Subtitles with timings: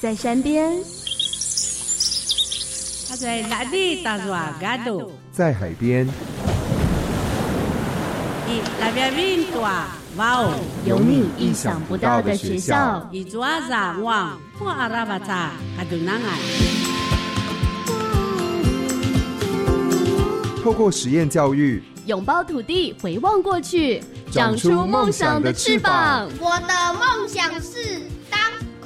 [0.00, 0.82] 在山边，
[3.06, 4.16] 他在哪里打？
[5.30, 6.06] 在海边，
[8.48, 10.54] 一那边云朵哇哦，
[10.86, 13.06] 有你意想不到的学校。
[13.12, 14.38] 一抓啥哇？
[14.58, 16.38] 不阿拉巴查，还都难爱。
[20.64, 26.26] 透过实验教育，拥抱土地，回望过去，长出梦想的翅膀。
[26.40, 28.19] 我的梦想是当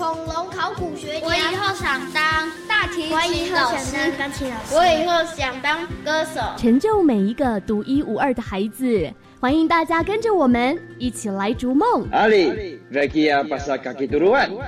[0.05, 1.27] 恐龙考古学家。
[1.27, 4.12] 我以后想当大提琴老师。
[4.19, 4.74] 钢琴老师。
[4.74, 6.42] 我以后想当歌手。
[6.59, 9.10] 成就每一个独一无二的孩子。
[9.41, 12.06] 欢迎大家跟着我们一起来逐梦。
[12.12, 14.51] 阿里，来去啊，巴萨卡基杜鲁万。
[14.51, 14.59] 梦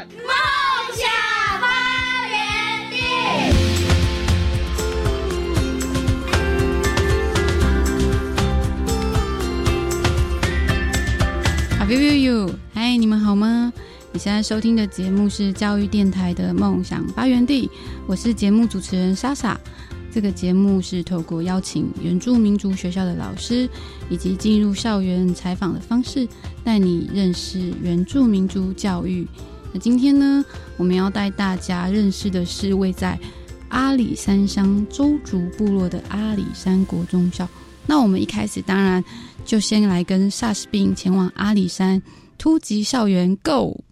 [0.95, 1.06] 想
[1.61, 1.66] 发
[2.28, 2.97] 源地。
[11.78, 12.55] Are you？
[12.75, 13.70] 嗨，你们好吗？
[14.16, 17.69] 你现在收听的节目是教育电台的梦想发源地，
[18.06, 19.61] 我是节目主持人莎莎。
[20.11, 23.69] 这个节目是透过邀请原住民族学校的老师，
[24.09, 26.27] 以及进入校园采访的方式，
[26.64, 29.28] 带你认识原住民族教育。
[29.70, 30.42] 那今天呢，
[30.78, 33.19] 我们要带大家认识的是位在
[33.69, 37.47] 阿里山乡邹族部落的阿里山国中校。
[37.84, 39.05] 那我们一开始当然
[39.44, 42.00] 就先来跟 SARS-BIN 前往阿里山
[42.39, 43.84] 突击校园，Go！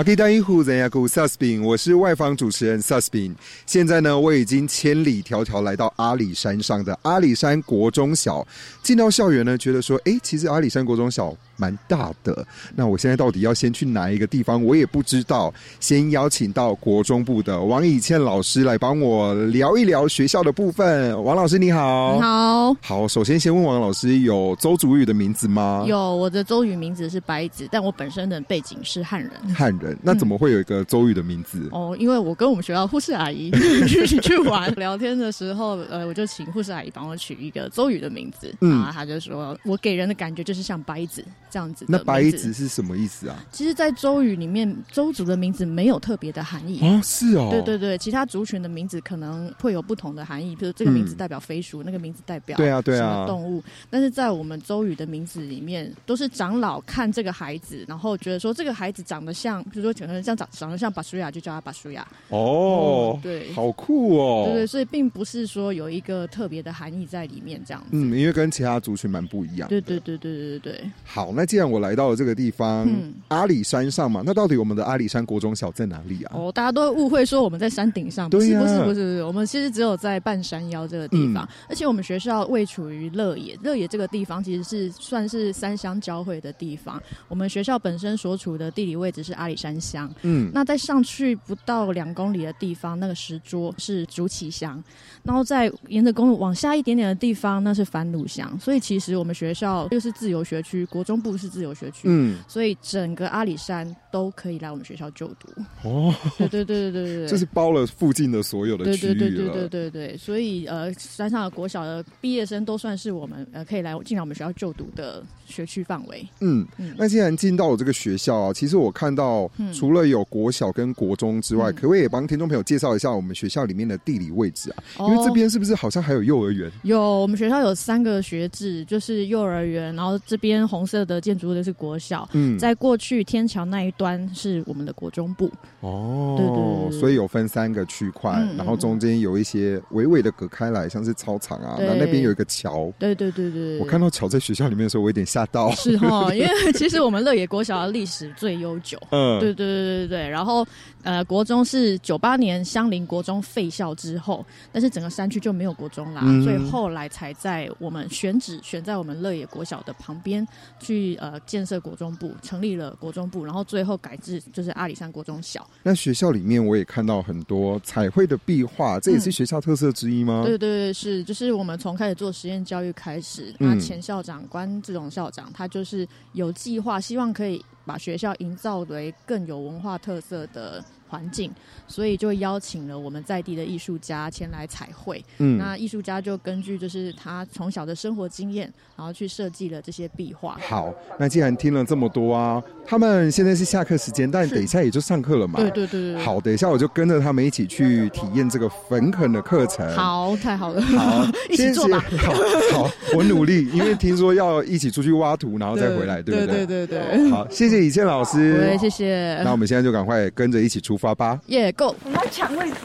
[0.00, 3.34] 马吉达伊虎人亚古 SARS-BIN，我是外方主持人 SARS-BIN。
[3.66, 8.48] 现在呢，我已经千里迢迢来到阿里山上的阿里山国中小。
[8.82, 12.46] 进到校园呢，觉得说，哎、其实阿里山国中小蛮大的。
[12.74, 15.52] 那我现在到底要先去哪一个地方，我也不知道。
[15.78, 21.22] 先邀请到国中部的王以倩老师来帮我聊一聊学校的部分。
[21.22, 23.06] 王老师你好，你好，好。
[23.06, 25.84] 首先先问王老师，有周祖语的名字吗？
[25.86, 29.30] 有，我的周语名字是白子，但我本身的背景是汉人。
[29.54, 31.58] 汉人，那怎么会有一个周语的名字？
[31.64, 33.48] 嗯、哦，因为我跟我们学校护士阿姨
[33.86, 41.84] 一起去玩聊天的时候，呃，我就请护士阿姨帮我取一个周语的名字，嗯，然后她就说我给人的感觉就是像白子这样子。
[41.88, 43.44] 那白子是什么意思啊？
[43.50, 46.80] 其实，在周语里面，周族的名字没有特别的含义。
[46.80, 53.12] 啊，是哦，对对对，其他族群的名字可能会有不同的含义，比如这个名字代表飞鼠，嗯、那个名字代表对啊对啊。
[53.12, 62.06] 什么动物，但是在我们周语的名字里面，都是长老看这个孩子，然后觉得说这个孩子长得像，比如说可能像长长得像巴舒亚，就叫他巴舒亚。
[62.28, 70.90] 哦、嗯，对，好酷哦，对对，所以并不是说有一个特别的含义在里面这样子，嗯，因为跟其他族群蛮不一样，对对对对对对对。
[71.04, 76.32] 好，那既然我来到了这个地方，嗯、阿里山上嘛，那到底我们的阿里山国中小在哪里啊？
[76.34, 87.00] 哦，大家都误会说我们在山顶上，不是、啊、不是不是不是，我们其实只有在半山腰这个地方，嗯、而且我们学校位处于乐野，乐野这个地方其实是算是三乡交汇的地方。
[87.28, 94.82] 我们学校本身所处的地理位置是阿里山乡，嗯，那在上去不到两公里的地方，那个石桌是竹崎乡，
[95.22, 98.58] 然后再沿着公路往下一点点的地方，那是番路乡。
[98.58, 105.48] 所以其实我们学校又是自由学区，国中部是自由学区，嗯，所以整个阿里山都可以来我们学校就读。
[105.82, 109.14] 哦，对对对对对对，就是包了附近的所有的区域了。
[109.14, 116.26] 对对对对对对对，所以呃，山上的国小的毕业生都算是我们呃可以来进来我们学校就读的学区范围。
[116.40, 125.06] 嗯嗯，那既然进到我这个学校啊，其实我看到除了有国小跟国中之外，嗯、可不可以也帮听众朋友介绍一下我们学校里面的地理位置啊？
[125.08, 126.70] 因为这边是不是好像还有幼儿园？
[126.82, 132.28] 有，我们学校有三个学制，就是幼儿园，然后这边红色的建筑物的是国小。
[132.32, 135.52] 嗯，在过去天桥那一端是我们的国中部。
[135.80, 142.90] 哦，对对，对，所以有分三个区块，嗯、然后中间有一些微微的隔开来，像是操场啊，那那边有一个桥。
[142.98, 145.70] 对对对对，我看到桥在学校里面的时候，我有点吓到。
[145.72, 148.98] 是哈， 因为其实我们乐野国小的历史最悠久。
[149.12, 150.66] 嗯，对对对对对，然后。
[151.02, 160.46] 呃，国中是九八年相邻国中废校之后，但是整个山区就没有国中啦，嗯、所以后来才在我们选址选在我们乐野国小的旁边
[160.78, 165.68] 去呃建设国中部，成立了国中部，然后最后改制就是阿里山国中小。
[165.82, 170.42] 那学校里面我也看到很多彩绘的壁画，这也是学校特色之一吗？
[170.42, 177.64] 嗯、对对对，是，就是我们从开始做实验教育开始，那前校长关志荣校长他就是有计划，希望可以。
[177.86, 181.50] 把学校营造为更有文化特色的环境，
[181.88, 185.22] 所以就邀请了我们在地的艺术家前来彩绘。
[185.38, 190.56] 嗯，那艺术家就根据就是他从小的生活经验，然后去设计了这些壁画。
[190.68, 195.58] 好，那既然听了这么多啊，他们现在是下课时间，但等一下也就上课了嘛。
[195.58, 196.22] 对对对对。
[196.22, 199.90] 好，等一下我就跟着他们一起去体验这个焚垦的课程。
[199.96, 200.80] 好，太好了。
[200.80, 202.04] 好， 一起做吧。
[202.18, 202.32] 好，
[202.72, 206.66] 好， 我努力，因为听说要一起出去挖土，然后再回来，对，对不对？
[206.66, 207.30] 对对对对。
[207.30, 208.54] 好，谢谢以倩老师。
[208.56, 209.40] 对，谢谢。
[209.42, 211.40] 那我们现在就赶快跟着一起出发吧。
[211.46, 211.96] 耶，Go！
[212.04, 212.76] 我们来抢位置。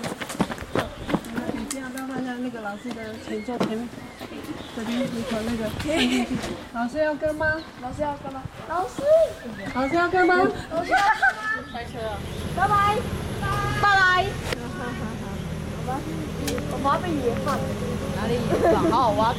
[2.37, 2.95] 那个老师的
[3.27, 3.89] 前座前面，
[4.75, 5.61] 这边你口那个。
[6.73, 7.55] 老师要跟吗？
[7.81, 8.43] 老师要跟吗？
[8.69, 9.01] 老师，
[9.73, 10.35] 老师要跟吗？
[10.71, 11.41] 老师要跟吗？
[11.73, 12.19] 开车了。
[12.55, 12.97] 拜拜，
[13.81, 14.25] 拜拜。
[14.59, 15.23] 好好好，
[15.77, 15.99] 好吧。
[16.71, 17.57] 我妈被野放。
[18.15, 18.39] 哪里野
[18.71, 18.75] 放？
[18.91, 19.33] 好好挖。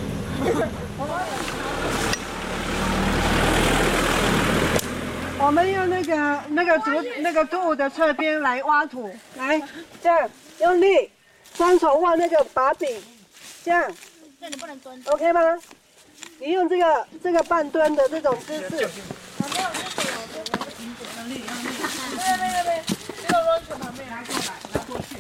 [5.47, 6.91] 我们用那个那个竹
[7.21, 9.63] 那个作物的侧边来挖土，来
[10.03, 10.29] 这样
[10.59, 11.09] 用力，
[11.55, 13.01] 双手握那个把柄，
[13.65, 13.89] 这样。
[14.41, 15.01] 这你不能蹲。
[15.07, 15.41] OK 吗？
[16.41, 18.61] 你用这个这个半蹲的这种姿势。
[18.61, 18.89] 没有
[19.39, 20.43] 这个有
[21.17, 21.79] 用力用力。
[22.17, 22.83] 对对对对，
[23.23, 24.43] 这个螺旋旁边拿过来
[24.73, 25.15] 拿过去。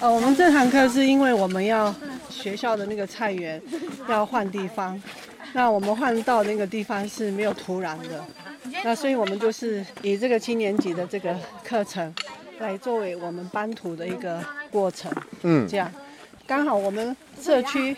[0.00, 1.94] 呃，我们这堂课是因为我们要
[2.28, 3.62] 学校的那个菜园
[4.08, 5.00] 要换地方，
[5.54, 8.24] 那我们换到那个地方是没有土壤的。
[8.84, 11.34] 那所以，我们就是以这个七年级的这个
[11.64, 12.12] 课程，
[12.58, 15.10] 来作为我们搬土的一个过程。
[15.42, 15.90] 嗯，这样，
[16.46, 17.96] 刚好我们社区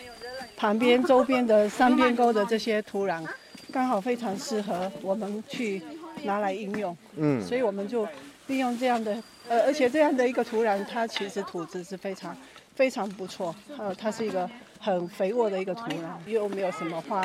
[0.55, 3.25] 旁边周边的三边沟的这些土壤，
[3.73, 5.81] 刚好非常适合我们去
[6.23, 6.95] 拿来应用。
[7.15, 8.07] 嗯，所以我们就
[8.47, 12.37] 利用这样的，呃，而且这样的一个土壤，它其实土质是非常
[12.75, 13.53] 非常不错。
[13.77, 17.21] 呃，它是一个很肥沃的一个土壤，又没有什么化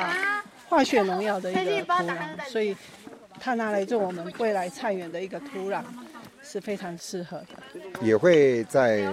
[0.67, 2.75] 化学农药的一个土壤，所以。
[3.37, 5.83] 它拿来做我们未来菜园的一个土壤，
[6.41, 7.79] 是非常适合的。
[8.01, 9.03] 也会在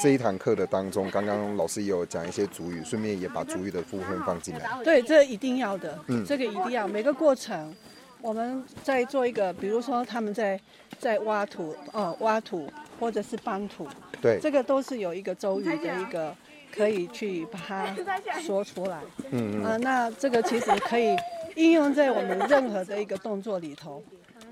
[0.00, 4.68] 这一堂课的当中，刚刚老师也有讲一些主语，顺便也把主语的部分放进来。
[4.82, 6.88] 对，这一定要的，嗯，这个一定要。
[6.88, 7.72] 每个过程，
[8.20, 10.60] 我们在做一个，比如说他们在
[10.98, 12.68] 在挖土，呃，挖土
[12.98, 13.86] 或者是搬土，
[14.20, 16.34] 对，这个都是有一个周瑜的一个
[16.74, 17.96] 可以去把它
[18.40, 19.00] 说出来。
[19.30, 19.64] 嗯嗯。
[19.64, 21.16] 啊、呃，那这个其实可以。
[21.54, 24.00] 应用在我们任何的一个动作里头，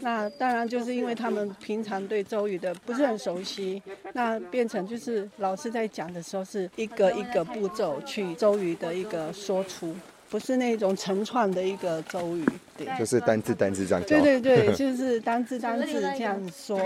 [0.00, 3.80] 那当然就是因为他们平常对周瑜的不是很熟悉，
[4.12, 9.94] 那变成就是老师在讲的时候是一个一个步骤去周瑜的一个说出，
[10.28, 12.44] 不是那种成串的一个周语，
[12.76, 14.20] 对，就是单字单字这样讲。
[14.20, 16.76] 对对对，就是单字单字这样说，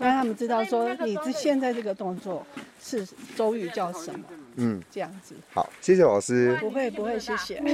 [0.00, 2.44] 让他们知道说你这现在这个动作
[2.82, 3.06] 是
[3.36, 4.24] 周语叫什么，
[4.58, 5.34] 嗯，这样子。
[5.52, 6.56] 好，谢谢老师。
[6.60, 7.62] 不会不会，谢谢。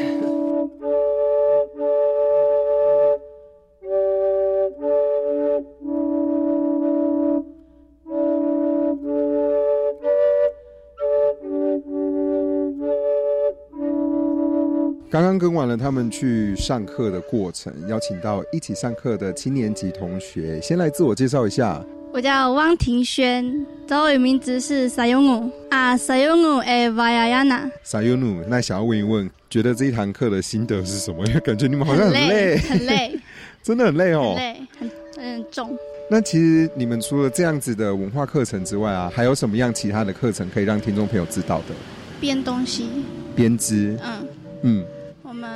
[15.10, 21.80] 刚刚跟完了他们去上课的过程，邀请到一起上课的七年级同学，先来自我介绍一下。
[22.14, 23.44] 我叫汪庭轩，
[23.88, 27.68] 中文名字是撒尤努啊，撒尤努诶，瓦亚亚娜。
[27.82, 31.26] 撒尤努，那想要问一问，觉得这一堂课的心得是什么？
[31.26, 33.20] 因 为感觉你们好像很累，很累，很 累
[33.64, 34.90] 真的很累哦，很累，很
[35.24, 35.76] 很重。
[36.08, 41.74] 那其实你们除了这样子的文化课程之外啊，还有什么样其他的课程可以让听众朋友知道的？
[42.20, 42.88] 编东西，
[43.34, 44.28] 编织，嗯
[44.62, 44.84] 嗯。
[45.24, 45.50] 我们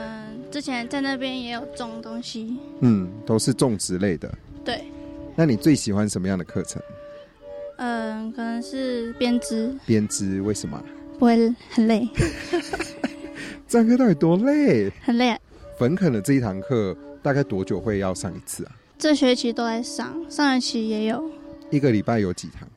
[0.50, 4.28] 之前在那边也有种东西，嗯，都是种植类的。
[4.64, 4.82] 对。
[5.38, 6.82] 那你最喜欢什么样的课程？
[7.76, 9.72] 嗯，可能是编织。
[9.86, 10.82] 编织为什么？
[11.16, 12.08] 不会很累。
[13.68, 14.90] 这堂课到底多累？
[15.00, 15.38] 很累。
[15.78, 16.92] 粉肯的这一堂课
[17.22, 18.72] 大概多久会要上一次啊？
[18.98, 21.30] 这学期都在上，上学期也有。
[21.70, 22.68] 一个礼拜有几堂？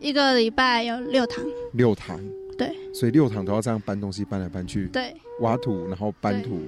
[0.00, 1.44] 一个礼拜有六堂。
[1.74, 2.18] 六堂。
[2.56, 2.74] 对。
[2.94, 4.86] 所以六堂都要这样搬东西，搬来搬去。
[4.86, 5.14] 对。
[5.40, 6.58] 挖土，然后搬土，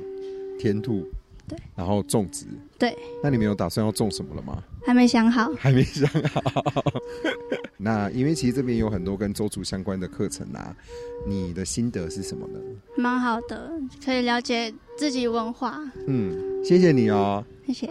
[0.59, 1.09] 填土，
[1.49, 2.45] 对，然后种植，
[2.79, 2.95] 对。
[3.23, 4.63] 那你们有打算要种什么了吗？
[4.85, 6.63] 还没想好，还没想好。
[7.77, 10.77] 那因为其实这边有很多跟周族相关的课程啊，
[11.27, 12.59] 你的心得是什么呢？
[12.97, 13.73] 蛮好的，
[14.05, 15.81] 可以了解自己文化。
[16.07, 17.91] 嗯，谢谢你哦，谢谢。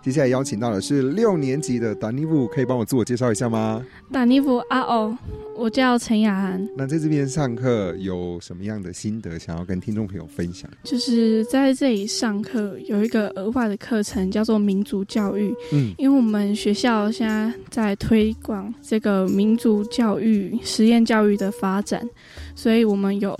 [0.00, 3.84] 接下来邀请到的是六年级的达尼布，可以帮我自我介绍一下吗？
[4.12, 5.16] 达尼布啊哦，
[5.56, 6.66] 我叫陈雅涵。
[6.76, 10.70] 那在这边上课有什么样的心得想要跟听众朋友分享？
[10.84, 15.52] 就是在这里上课有一个额外的课程叫做民族教育。
[15.72, 22.08] 嗯，因为我们学校现在在推广这个民族教育、实验教育的发展，
[22.54, 23.36] 所以我们有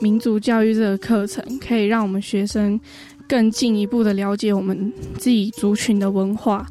[0.00, 2.80] 民族教育这个课程，可以让我们学生
[3.28, 6.66] 更进一步的了解我们自己族群的文化。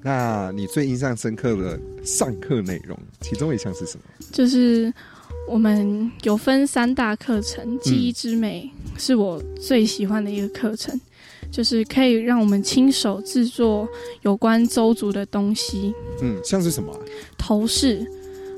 [0.00, 4.04] 那你最印象深刻的上课内容，其中一项是什么？
[4.32, 4.92] 就是
[5.48, 10.98] 我们有分三大课程，记忆之美是我最喜欢的一个课程，
[11.50, 13.88] 就是可以让我们亲手制作
[14.22, 15.92] 有关周族的东西。
[16.22, 16.98] 嗯，像是什么啊？
[17.36, 18.06] 头饰。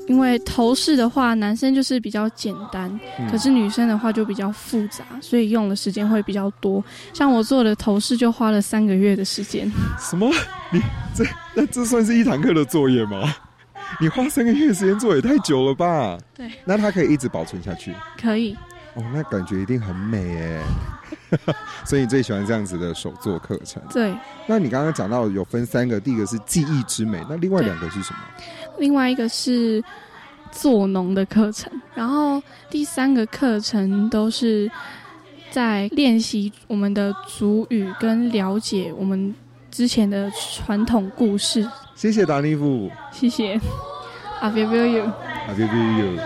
[0.07, 2.89] 因为头饰的话，男生就是比较简单，
[3.19, 6.83] 嗯，可是女生的话就比较复杂，所以用的时间会比较多。
[7.13, 9.71] 像我做的头饰就花了三个月的时间。
[9.99, 10.29] 什么？
[10.71, 10.81] 你
[11.15, 11.23] 这
[11.55, 13.33] 那这算是一堂课的作业吗？
[13.99, 16.17] 你花三个月时间做也太久了吧？
[16.35, 16.49] 对。
[16.65, 17.93] 那它可以一直保存下去？
[18.19, 18.57] 可以。
[18.93, 20.61] 哦，那感觉一定很美耶。
[21.85, 23.81] 所以你最喜欢这样子的手作课程？
[23.89, 24.13] 对。
[24.47, 28.19] 那你刚刚讲到有分三个，第一个是技艺之美，那另外两个是什么？
[28.81, 29.81] 另外一个是
[30.51, 34.69] 做农的课程，然后第三个课程都是
[35.51, 39.33] 在练习我们的主语跟了解我们
[39.69, 41.63] 之前的传统故事。
[41.93, 43.61] 谢谢达尼夫，谢谢。
[44.41, 45.11] I feel you.
[45.47, 45.67] I feel
[45.99, 46.19] you.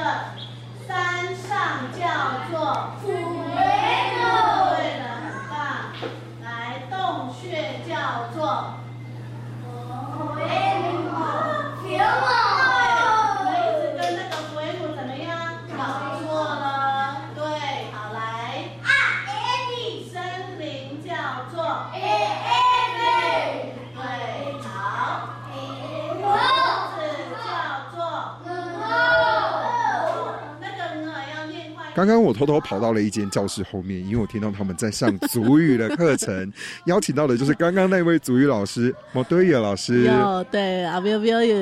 [31.95, 36.51] 刚刚我偷偷跑到了一间教室后面，因为我听到他们在上足语的课程，
[36.87, 40.03] 邀请到的就是刚刚那位足语老师莫多尔老师。
[40.03, 41.55] 有对阿彪彪有，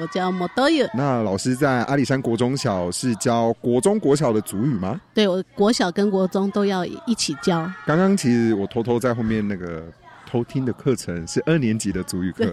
[0.00, 0.90] 我叫莫多尔。
[0.94, 5.00] 那老师在阿里山国中小是教国中国小的足语吗？
[5.12, 7.68] 对，我国小跟国中都要一起教。
[7.84, 9.82] 刚刚其实我偷偷在后面那个。
[10.34, 12.44] 偷听的课程是二年级的主语课，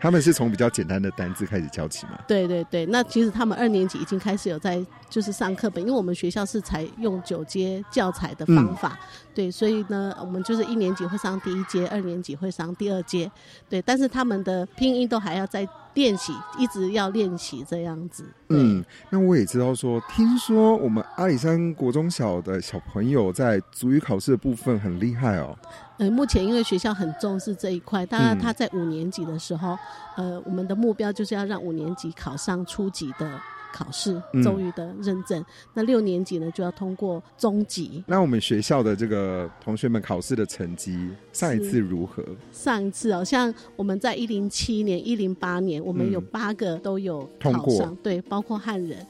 [0.00, 2.18] 他们是从比较简单的单字开始教起嘛？
[2.26, 9.04] 对对对，那其实他们二年级已经开始有在就是上课本，因为我们学校是采用九阶教材的方法，嗯，
[9.34, 13.30] 对，所以呢，我们就是一年级会上第一阶，二年级会上第二阶，
[13.68, 18.24] 对，但是他们的拼音都还要再练习，一直要练习这样子。
[18.48, 25.56] 嗯，那我也知道说，听说我们阿里山国中小的小朋友在足语考试的部分很厉害哦。
[25.98, 29.76] 呃，目前因为学校很重视这一块，当然他在五年级的时候，
[30.16, 33.40] 嗯，呃，我们的目标就是要让五年级考上初级的
[33.72, 35.40] 考试，邹语的认证。
[35.40, 38.02] 嗯，那六年级呢，就要通过中级。
[38.06, 42.24] 那我们学校的这个同学们考试的成绩，上一次如何？
[42.52, 49.06] 上一次哦，像我们在一零七年、一零八年，我们有八个都有考上，通过，对，包括汉人。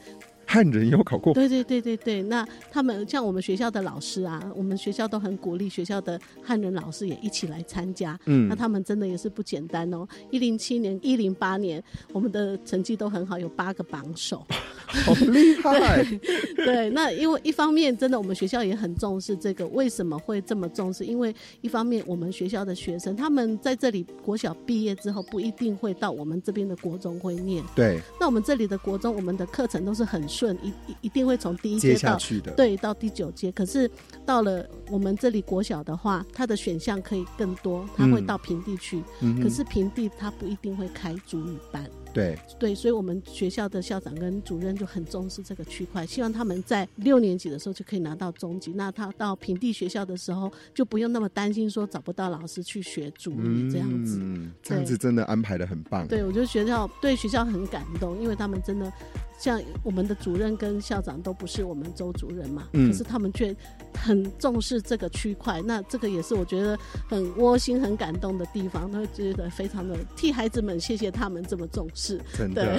[0.51, 2.23] 汉人有考过，对对对对对。
[2.23, 8.19] 那他们像我们学校的老师啊，我们学校都很鼓励学校的汉人老师也一起来参加。
[8.25, 10.07] 嗯，那他们真的也是不简单哦。
[10.31, 14.43] 一零七年、一零八年，我们的成绩都很好，有八个榜首，
[14.87, 16.03] 好厉害。
[16.57, 21.05] 对，对，那因为一方面真的我们学校也很重视这个，为什么会这么重视？
[21.05, 27.63] 因为一方面我们学校的学生他们在这里国小毕业之后不一定会到我们这边的国中会念。
[27.75, 30.27] 对，那我们这里的国中，我们的课程都是很。
[30.39, 32.17] 顺一一定会从第一阶到
[32.55, 33.91] 对到第九阶，可是
[34.25, 39.03] 到了我们这里国小的话，它的选项可以更多，它会到平地去。
[39.21, 41.85] 嗯、可是平地它不一定会开主语班。
[42.11, 48.71] 对对，所以我们学校的校长跟主任就很重视这个区块，希望他们在六年级的时候就可以拿到中级。
[48.71, 54.17] 那他到平地学校的时候，就不用那么担心说找不到老师去学主语这样子。
[54.21, 56.07] 嗯，这样子真的安排的很棒。
[56.07, 58.91] 对，我觉得学校对学校很感动，因为他们真的。
[59.39, 63.55] 像我们的主任跟校长都不是我们周主任嘛，嗯，可是他们却
[63.93, 66.77] 很重视这个区块，那这个也是我觉得
[67.07, 72.19] 很窝心、很感动的地方，都会觉得非常的替孩子们谢谢他们这么重视。
[72.33, 72.77] 真的。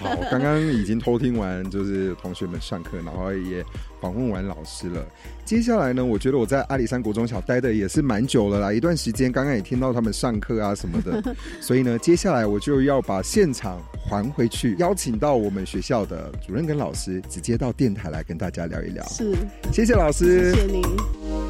[0.00, 3.62] 好，刚刚已经偷听完，就是同学们上课，然后也
[4.00, 5.04] 访问完老师了。
[5.44, 9.30] 接下来呢，我觉得我在阿里山国中小待的也是蛮久了啦，一段时间。
[9.32, 19.04] 刚刚也听到他们上课啊什么的， 所以呢，接下来我就要把现场还回去，邀请到我们学校的主任跟老师，直接到电台来跟大家聊一聊。
[19.08, 19.34] 是，
[19.72, 21.49] 谢谢老师，谢谢您。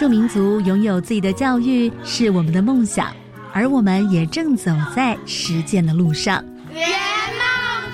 [0.00, 3.14] 住民族拥有自己的教育是我们的梦想，
[3.52, 6.42] 而我们也正走在实践的路上。
[6.72, 6.88] 圆
[7.36, 7.44] 梦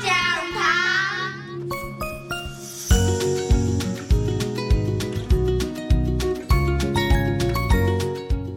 [0.05, 0.15] 讲
[0.55, 0.63] 堂，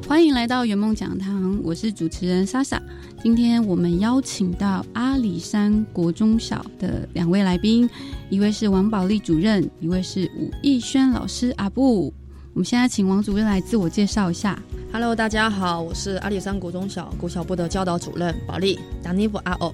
[0.07, 2.79] 欢迎来到圆梦讲堂，我是主持人莎莎。
[3.23, 7.89] 今天我们邀请到阿里山国中小的两位来宾，
[8.29, 12.13] 一位是王宝莉主任，一位是武艺轩老师阿布。
[12.59, 14.61] 我们现在请王主任来自我介绍一下。
[14.91, 19.73] Hello，大家好，我是阿里山国中小国小部的教导主任保利达尼夫阿欧。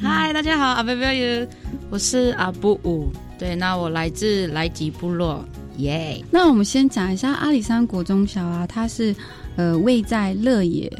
[0.00, 1.46] Hi，大家好，阿贝贝，
[1.90, 3.12] 我是阿布武。
[3.38, 5.44] 对，那我来自来吉部落，
[5.76, 6.24] 耶、yeah。
[6.30, 9.14] 那我们先讲一下阿里山国中小啊，它是
[9.56, 10.90] 呃位在乐野，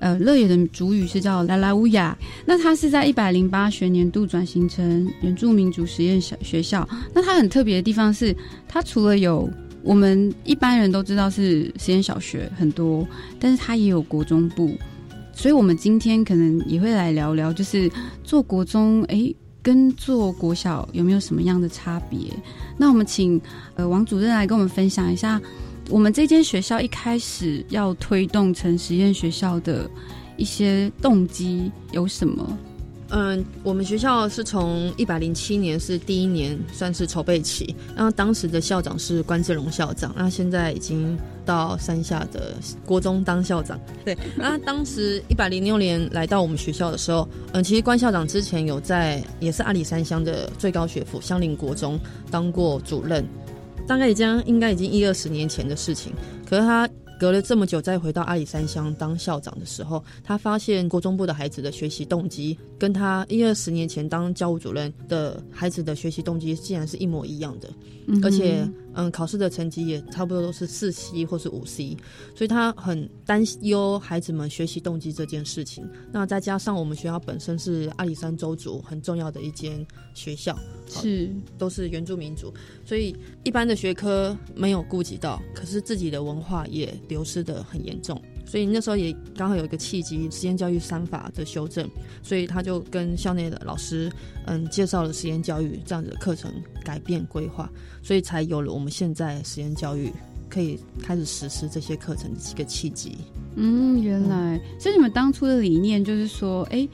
[0.00, 2.18] 呃乐野的主语是叫拉拉乌雅。
[2.44, 6.84] 那它是在一百零八学年度转型成原住民族实验小学校。
[7.14, 9.48] 那它很特别的地方是，它除了有
[9.82, 13.06] 我们一般人都知道是实验小学很多，
[13.38, 14.76] 但是它也有国中部，
[15.32, 17.90] 所以我们今天可能也会来聊聊，就是
[18.22, 22.18] 做国中，诶，跟做国小有没有什么样的差别？
[22.76, 23.40] 那我们请
[23.74, 25.40] 呃王主任来跟我们分享一下，
[25.88, 29.90] 我们这间学校一开始要推动成实验学校的
[30.36, 32.58] 一些动机有什么？
[33.10, 42.54] 嗯，我们学校是从一百零七年是第一年算是筹备期，然后当时的校长是关志龙校长，那现在已经到山下的
[42.86, 43.78] 国中当校长。
[44.04, 51.98] 对，那当时一百零六年来到我们学校的时候，嗯，其实关校长之前有在也是阿里山乡的最高学府香林国中
[52.30, 53.26] 当过主任，
[53.88, 56.12] 大概已经应该已经一二十年前的事情，
[56.48, 56.88] 可是他。
[57.20, 67.68] 隔了这么久，再回到阿里山乡当校长的时候，他发现国中部的孩子的学习动机跟他一二十年前当教务主任的孩子的学习动机竟然是一模一样的，
[68.06, 71.94] 嗯、而且嗯，考试的成绩也差不多都是四 C 或是五 C，
[72.34, 75.86] 所以他很担忧孩子们学习动机这件事情。
[76.10, 82.52] 那再加上我们学校本身是阿里山州族很重要的一间学校，是都是原住民族，
[82.84, 86.90] 所以一般的学科没有顾及到，可是自己的文化也。
[87.08, 91.88] 流失的很严重，所以那时候也刚好有一个契机，实验教育三法的修正，
[92.22, 94.10] 所以他就跟校内的老师，
[94.46, 96.52] 嗯，介绍了实验教育这样子的课程
[96.84, 97.68] 改变规划，
[98.02, 100.12] 所以才有了我们现在实验教育
[100.48, 103.16] 可以开始实施这些课程的一个契机。
[103.56, 106.88] 嗯，原来，嗯，所以你们当初的理念就是说，哎，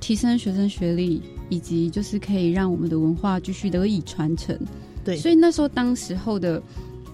[0.00, 4.58] 提升学生学历，以及就是可以让我们的文化继续得以传承。
[5.04, 6.62] 对，所以那时候当时候的。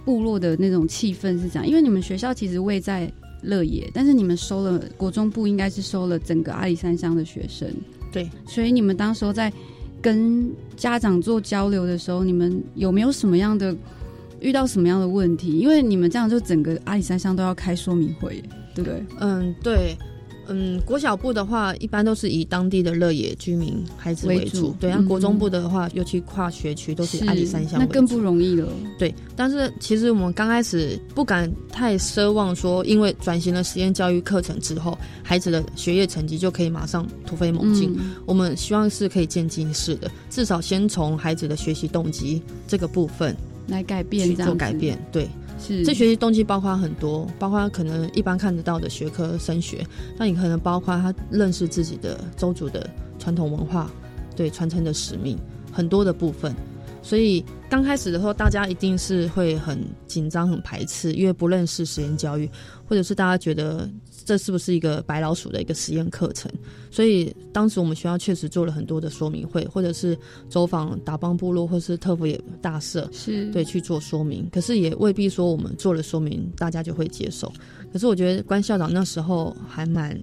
[0.04, 7.68] 部落的那种气氛是这样，因为你们学校其实位在乐野，但是你们收了国中部，应该是收了整个阿里山乡的学生。
[8.10, 9.52] 对，所以你们当时候在
[10.00, 13.76] 跟家长做交流的时候，你们有没有什么样的
[14.40, 15.58] 遇到什么样的问题？
[15.58, 18.42] 因为你们这样就整个阿里山乡都要开说明会，
[18.74, 19.04] 对不对？
[19.20, 19.94] 嗯，对。
[20.48, 24.74] 嗯，国小部的话，一般都是以当地的乐野居民孩子为主。
[24.80, 28.68] 对，那国中部的话，嗯、尤其跨学区都是阿里山乡，那更不容易了。
[28.98, 37.94] 对，但是其实我们刚开始不敢太奢望说，因为转型了实验教育课程之后，孩子的学业成绩就可以马上突飞猛进。
[37.98, 44.98] 嗯、我们希望是可以渐进式的，至少先从孩子的学习动机这个部分来改变，去做改变。
[45.12, 45.28] 对。
[45.58, 53.90] 是，这学习动机包括很多，包括可能一般看得到的学科升学，那你可能包括他认识自己的周族的传统文化，
[54.36, 55.38] 对传承的使命，
[55.72, 56.54] 很多的部分。
[57.02, 62.48] 所以刚开始的时候，大家一定是会很紧张、很排斥，因为不认识实验教育，
[62.86, 63.88] 或者是大家觉得。
[64.28, 66.52] 这是不是一个白老鼠的一个实验课程？
[66.90, 70.14] 所以当时我们学校确实做了很多的说明会，或者是
[70.50, 74.46] 走访达邦部落，或是特服也大社，是对去做说明。
[74.52, 77.50] 可是也未必说我们做了说明，大家就会接受。
[77.90, 80.14] 可是我觉得关校长那时候还蛮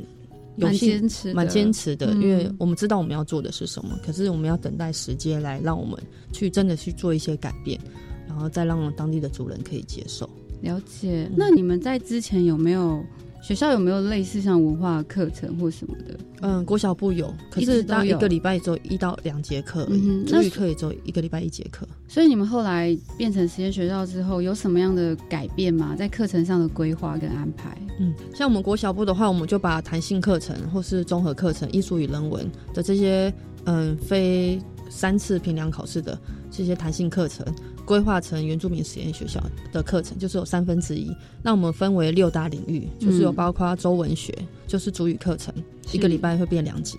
[0.58, 5.98] 有蛮坚持，蛮坚持的，因为我们知道我们要做的是什么，可是我们要等待时间来让我们
[6.32, 7.80] 去真的去做一些改变，
[8.28, 10.30] 然后再让当地的主人可以接受。
[10.62, 11.28] 了解。
[11.36, 13.04] 那你们在之前有没有？
[13.46, 16.18] 学校有没有类似像文化课程或什么的？
[16.42, 21.88] 嗯，国小部有，可是到一个礼拜只有一到两节课而已，族语课也只有一个礼拜一节课。
[22.08, 25.96] 所以你们后来变成实验学校之后，有什么样的改变吗？
[25.96, 27.78] 在课程上的规划跟安排？
[28.00, 33.32] 嗯，像我们国小部的话，我们就把弹性课程或是综合课程、艺术与人文的这些，
[33.66, 37.46] 嗯，非三次评量考试的这些弹性课程。
[37.86, 41.10] 规划成原住民实验学校的课程，就是有三分之一。
[41.44, 44.34] 那我们分为六大领域，就是有包括周文学，
[44.68, 45.54] 就是主语课程，
[45.92, 46.98] 一个礼拜会变两节。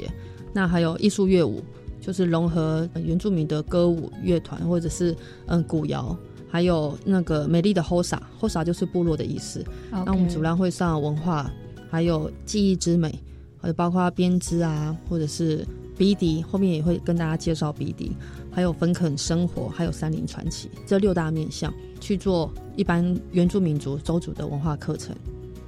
[0.53, 1.63] 那还有艺术乐舞，
[2.01, 5.15] 就是融合原住民的歌舞乐团或者是
[5.47, 6.17] 嗯古谣，
[6.49, 9.65] 还有那个美丽的 Hosa，Hosa 就是部落的意思。
[9.91, 11.51] 那我们主要会上文化，
[11.91, 13.19] 还有技艺之美，
[13.61, 15.67] 还有包括编织啊，或者是
[15.99, 18.13] 鼻笛，后面也会跟大家介绍鼻笛，
[18.57, 25.15] 还有焚垦生活，还有山林传奇这六大面向去做一般原住民族邹族的文化课程。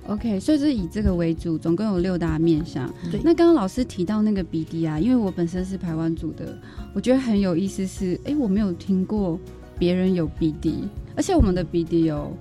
[0.06, 2.90] OK，所以是以这个为主，总共有六大面向。
[3.12, 6.58] 对，那刚刚老师提到那个鼻笛啊，因为我本身是台湾族的，
[6.94, 9.38] 我觉得很有意思是，哎、欸，我没有听过
[9.78, 12.34] 别人有鼻笛，而且我们的鼻笛有，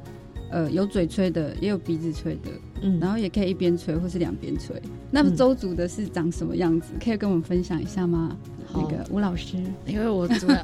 [0.50, 2.50] 呃，有嘴吹的，也有鼻子吹的，
[2.84, 4.82] 嗯，然后也可以一边吹或是两边吹。
[5.12, 6.94] 那么邹族的是长什么样子？
[7.04, 8.34] 可以跟我们分享一下吗？
[8.74, 10.62] 那个吴老师，因为我主要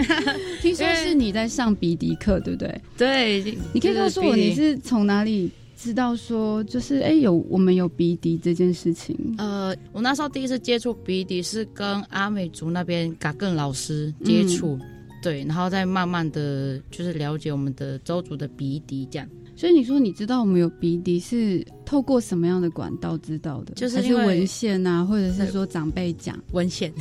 [0.60, 2.80] 听说是你在上鼻笛课，对不对？
[2.96, 5.50] 对，你可以告诉我你是从哪里？
[5.74, 14.80] 知道说就是哎、欸、有我们有鼻笛这件事情，呃，我那时候第一次接触鼻笛是跟阿美族那边嘎更老师接触，嗯、
[15.20, 19.28] 对，然后再慢慢的就是了解我们的周族的鼻笛这样。
[19.62, 23.72] 所以你说你知道我们有鼻笛是透过什么样的管道知道的？
[23.74, 26.92] 就是文献啊，或者是说长辈讲文献？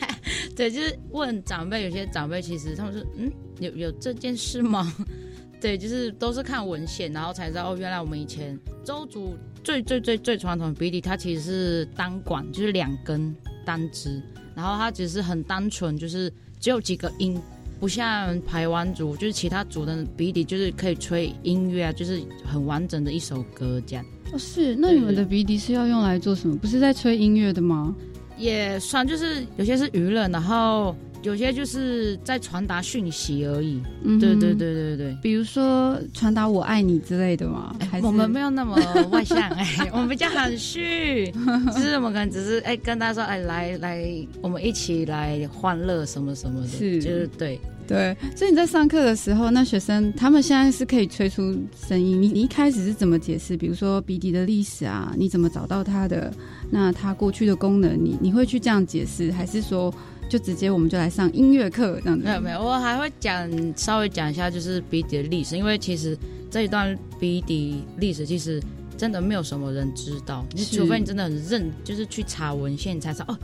[0.54, 4.94] 对，就是问长辈，有些长辈其实他们说嗯有有这件事吗？
[5.62, 8.54] 对，就是都是看文献，然后才知道哦，原来我们以前
[8.84, 14.22] 周族最最最最传统的鼻笛，它其实是单管，就是两根单支，
[14.54, 16.30] 然后它只是很单纯，就是
[16.60, 17.40] 只有几个音，
[17.80, 24.04] 不像台湾族，就是其他族的鼻笛，就是可以吹音乐啊，就是很完整的一首歌这样。
[24.32, 26.56] 哦，是，那你们的鼻笛是要用来做什么？
[26.58, 27.96] 不是在吹音乐的吗？
[28.36, 30.94] 也算，就是有些是娱乐，然后。
[31.22, 37.76] 有些就是在传达讯息而已，嗯，对对对对对，比如说传达我爱你之类的嘛？
[38.02, 38.76] 我们没有那么
[39.10, 41.30] 外向， 哎，我们比较含蓄，
[41.74, 48.16] 就是我们可能只是哎跟大家说，哎来来，我们一起来欢乐什么什么的，是，就是对对。
[48.34, 51.54] 所以你在上课的时候，那学生他们现在是可以吹出
[51.86, 53.58] 声音，你你一开始是怎么解释？
[53.58, 56.32] 比如说鼻笛的历史啊，你怎么找到它的？
[56.70, 59.92] 那它过去的功能，你你会去这样解释，还是说？
[60.30, 62.24] 就直接我们就来上音乐课这样子。
[62.24, 66.16] 没有没有，我还会讲稍微讲一下就是鼻笛的历史，因为其实
[66.48, 68.62] 这一段鼻笛历史其实
[68.96, 73.38] 真的没有什么人知道，你除非你真的很认，就是去查文献你才知道哦，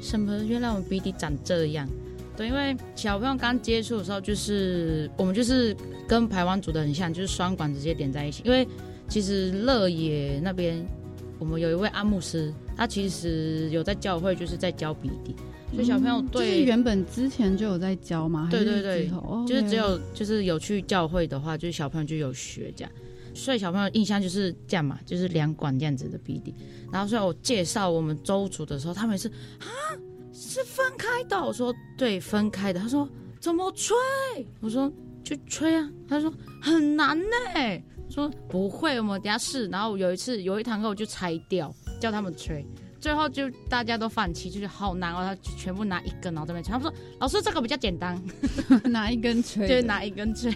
[0.00, 1.88] 什么原来我们鼻笛长这样。
[2.36, 8.44] 对，因为小朋友刚接触的时候，就是我们就是跟排湾组的很像，就是双管直接点在一起。
[8.44, 8.64] 因为
[9.08, 10.86] 其实乐野那边
[11.40, 15.36] 我们有一位阿牧师，他其实有在教会就是在教鼻笛。
[15.74, 18.48] 所以小朋友对、嗯，就是原本之前就有在教吗？
[18.50, 22.90] 对对对，哦、就是只有就是有去教会的话，就是小朋友就有学这样。
[23.34, 26.54] 所以小朋友印象就是这样嘛，就是两管这样子的鼻笛。
[26.90, 29.68] 然后所以我介绍我们周族的时候，他们也是啊，
[30.32, 31.38] 是分开的。
[31.44, 32.80] 我说对，分开的。
[32.80, 33.06] 他说
[33.38, 33.94] 怎么吹？
[34.60, 34.90] 我说
[35.22, 35.90] 就吹啊。
[36.08, 37.82] 他说很难呢。
[38.08, 39.68] 说不会，我们等下试。
[39.68, 42.64] 然后有一次有一堂课我就拆掉，叫他们吹。
[43.00, 45.18] 最后就大家都放弃，就是好难哦。
[45.18, 46.72] 他全部拿一根，然后这边吹。
[46.72, 48.20] 他们说：“老师，这个比较简单，
[48.90, 50.52] 拿一根吹，对，拿一根吹。”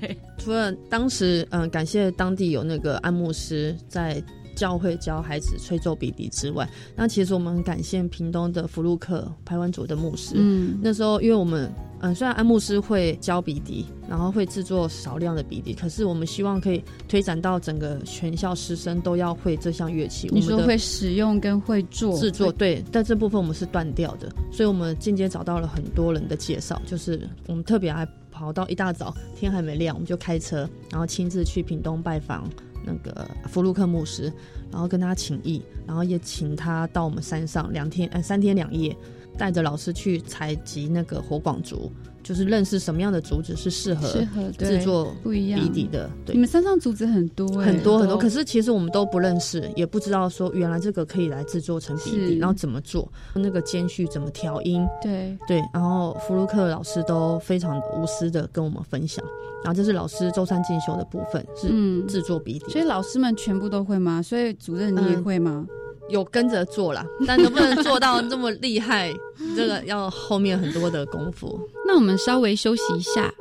[0.00, 0.16] 对。
[0.38, 4.22] 除了当时，嗯、呃，感谢当地有那个安牧师在
[4.54, 10.34] 教会教孩子吹奏鼻笛之外，那其实我们很感谢屏东的福禄克排湾族的牧师。
[10.36, 11.72] 嗯，那时候因为我们。
[12.02, 20.28] 嗯，虽然安牧师会教鼻笛，然后会制作少量的鼻笛，可是我们希望可以推展到整个全校师生都要会这项乐器。
[20.32, 32.48] 你说会使用跟会做制作，对，但这部分我们是断掉的，所以我们间接找到了很多人的介绍，就是我们特别还跑到一大早天还没亮，我们就开车，然后亲自去屏东拜访
[32.82, 34.32] 那个福禄克牧师，
[34.72, 38.96] 然后跟他请益，然后也请他到我们山上两天，呃，三天两夜。
[39.38, 41.90] 带着老师去采集那个火广竹，
[42.22, 46.10] 就是认识什么样的竹子是适合适合制作不一样鼻笛的。
[46.26, 54.86] 对，你们山上竹子很多、欸、很多很多，可是其实我们都不认识，也不知道说原来这个可以来制作成鼻底，然后怎么做，那个间序怎么调音。
[55.00, 59.24] 对对，然后福禄克老师都非常无私的跟我们分享。
[59.62, 62.70] 然后这是老师周三进修的部分，是制作鼻底、嗯。
[62.70, 64.22] 所以老师们全部都会吗？
[64.22, 65.66] 所以主任你也会吗？
[65.68, 65.76] 嗯
[66.10, 69.12] 有跟着做啦， 但能不能做到这么厉害，
[69.56, 71.58] 这个要后面很多的功夫。
[71.86, 73.32] 那我们稍微休息一下。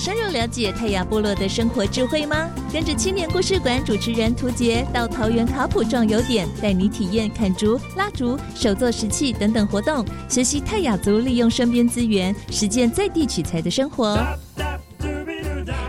[0.00, 2.48] 深入了解泰雅部落的生活智慧吗？
[2.72, 14.18] 跟着青年故事馆主持人屠洁到桃园卡普壮游点，带你体验砍竹、拉竹、手作石器等等活动，学习泰雅族利用身边资源，实践在地取材的生活。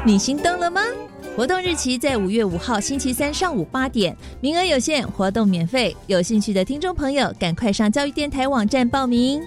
[0.05, 0.81] 你心动了吗？
[1.37, 5.95] 活动日期在五月五号星期三上午八点，名额有限，活动免费。
[6.07, 9.41] 有兴趣的听众朋友，赶快上教育电台网站报名。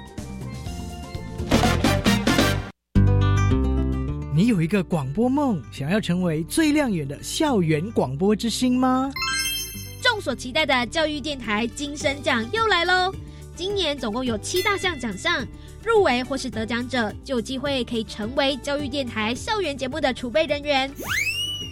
[4.64, 9.12] 一个广播梦，想要成为最亮眼的校园广播之星吗？
[10.02, 13.14] 众所期待的教育电台金声奖又来喽！
[13.54, 15.46] 今年总共有七大项奖项，
[15.84, 20.90] 入围或是得奖者就有机会可以成为教育电台校园节目的储备人员。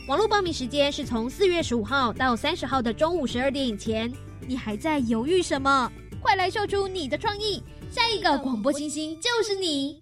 [0.07, 4.13] 网络报名时间是从四月十五号到三十号的中午十二点以前。
[4.47, 5.91] 你还在犹豫什么？
[6.21, 7.63] 快来秀出你的创意！
[7.91, 10.02] 下一个广播星星就是你！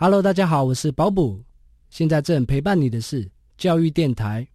[0.00, 1.42] Hello，大家好，我是保姆。
[1.90, 4.46] 现在正陪伴你的是教育电台。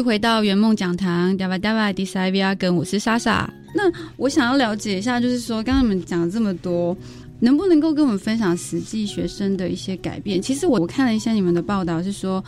[0.00, 3.52] 续回到圆梦讲堂，Dava Dava Disavia，跟我是莎莎。
[3.74, 3.82] 那
[4.16, 6.96] 我想要了解一下，就是说，刚刚你们讲了这么多，
[7.38, 10.40] 能不能够跟我们分享实际学生的一些改变？
[10.40, 12.42] 其实我我看了一下你们的报道，是说，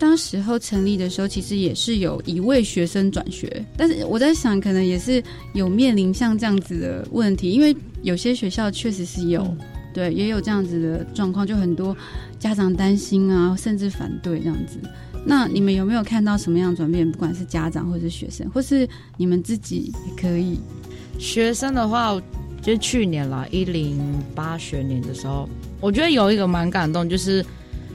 [0.00, 5.22] 当时候成立的时候，其实也是有一位学生转学，但是我在想，可能也是
[5.52, 9.46] 有面临像这样子的问题，因为有些学校确实是有，
[9.92, 11.94] 对，也有这样子的状况，就很多
[12.38, 14.78] 家长担心啊，甚至反对这样子。
[15.24, 17.10] 那你们有没有看到什么样转变？
[17.10, 20.58] 不管是家长或是学生，或是你们自己也可以。
[21.18, 22.14] 学生的话，
[22.62, 24.00] 就是去年啦，一零
[24.34, 25.48] 八学年的时候，
[25.80, 27.44] 我觉得有一个蛮感动，就是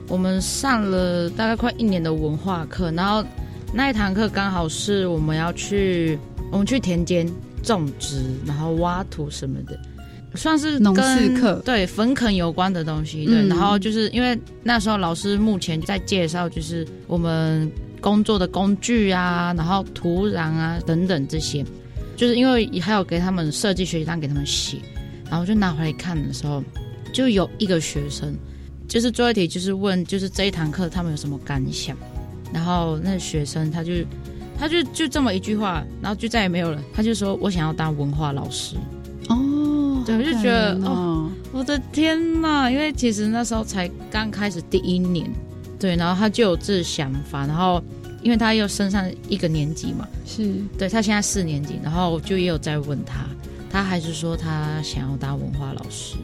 [0.08, 3.24] 我们上了大概快一年的文化课，然后
[3.74, 6.20] 那一堂课刚好是我们要去，
[6.52, 7.28] 我们去田间
[7.64, 9.80] 种植，然后挖土什么的。
[10.36, 13.50] 算是农事课，对坟垦有关的东西，对、嗯。
[13.50, 21.64] 然后就是因为那时候老师目前在介绍，就是我们工作的工具啊，然后土壤啊等等这些，
[22.16, 24.78] 就是因为还有给他们设计学习单给他们写，
[25.30, 26.64] 然后就拿回来看的时候，
[27.14, 28.36] 就有一个学生，
[28.88, 31.96] 就是最后一题，就是问，就是这一堂课他们有什么感想，
[32.52, 33.94] 然后那个学生他就
[34.58, 38.76] 他就就这么一句话，然后就再也没有了，他就说我想要当文化老师。
[40.06, 42.70] 对，我就觉得哦，我的天呐！
[42.70, 45.30] 因为其实那时候才刚开始第一年，
[45.80, 47.82] 对，然后他就有这想法，然后
[48.22, 53.26] 因为他又升上一个年级嘛，是对他现在四年级，然后就也有在问他，
[53.70, 56.16] 他还是说他想要当文化老师，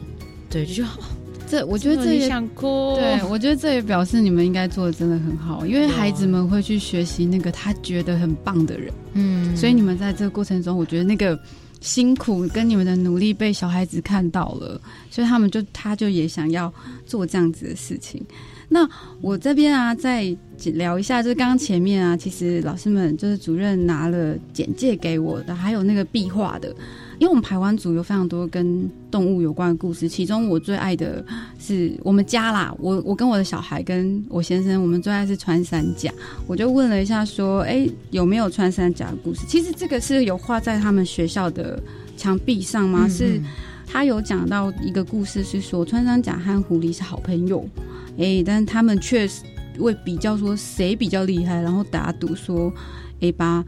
[0.48, 1.00] 对，就好。
[1.48, 11.38] 这我觉得这也想哭，对，我觉得这也表示你们应该做的真的很好，因为孩子们会去学习那个他觉得很棒的人，嗯，所以你们在这个过程中，我觉得那个。
[11.80, 16.72] 辛苦跟你们的努力被小孩子看到了，所以他们就他就也想要
[17.06, 18.24] 做这样子的事情。
[18.68, 18.88] 那
[19.20, 20.36] 我这边啊，再
[20.74, 26.74] 聊一下，就是刚刚前面啊，其实老师们就是主任拿了简介给我的，还有那个壁画的。
[27.20, 31.22] 因为我们台湾族有非常多跟动物有关的故事，其中我最爱的
[31.58, 32.74] 是我们家啦。
[32.78, 36.10] 我我跟我的小孩跟我先生，我们最爱是穿山甲。
[36.46, 39.42] 我就问了一下，说，哎，有没有穿山甲的故事？
[39.46, 41.78] 其实这个是有画在他们学校的
[42.16, 43.00] 墙壁上吗？
[43.02, 43.38] 嗯、是，
[43.86, 47.68] 他有讲到一个故事，是说穿山甲和狐狸是好朋友，
[48.16, 49.42] 哎，但他们确实
[49.78, 52.72] 会比较说谁比较厉害，然后打赌说，
[53.20, 53.62] 哎吧。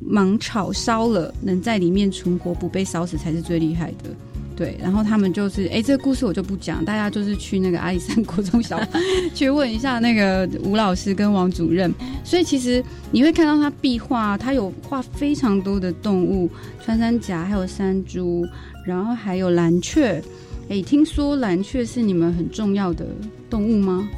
[0.00, 4.10] 芒草烧了，能在里面存活不被烧死才是最厉害的。
[4.56, 8.80] 对，然后他们就是，哎，这个故事我就不讲，大家就是去那个阿里山国中小
[9.32, 11.94] 去问一下那个吴老师跟王主任。
[12.24, 12.82] 所以其实
[13.12, 16.50] 你会看到他壁画，他有画非常多的动物，
[16.84, 18.44] 穿山甲，还有山猪，
[18.84, 20.20] 然后还有蓝雀，
[20.68, 23.06] 哎，听说蓝雀是你们很重要的
[23.48, 24.08] 动物吗？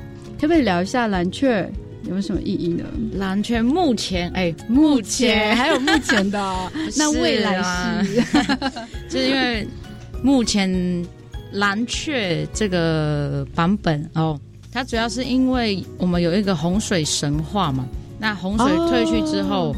[0.41, 1.71] 可不可以聊一下蓝雀
[2.05, 2.85] 有没有什么意义呢？
[3.15, 6.39] 蓝雀目前哎，目前还有目前的，
[6.97, 7.63] 那未来
[8.05, 8.23] 是，
[9.09, 9.67] 就是因为
[10.23, 11.05] 目前
[11.53, 14.39] 蓝雀这个版本哦，
[14.73, 17.87] 它主要是因为我们有一个洪水神话嘛，
[18.19, 19.77] 那洪水退去之后，哦、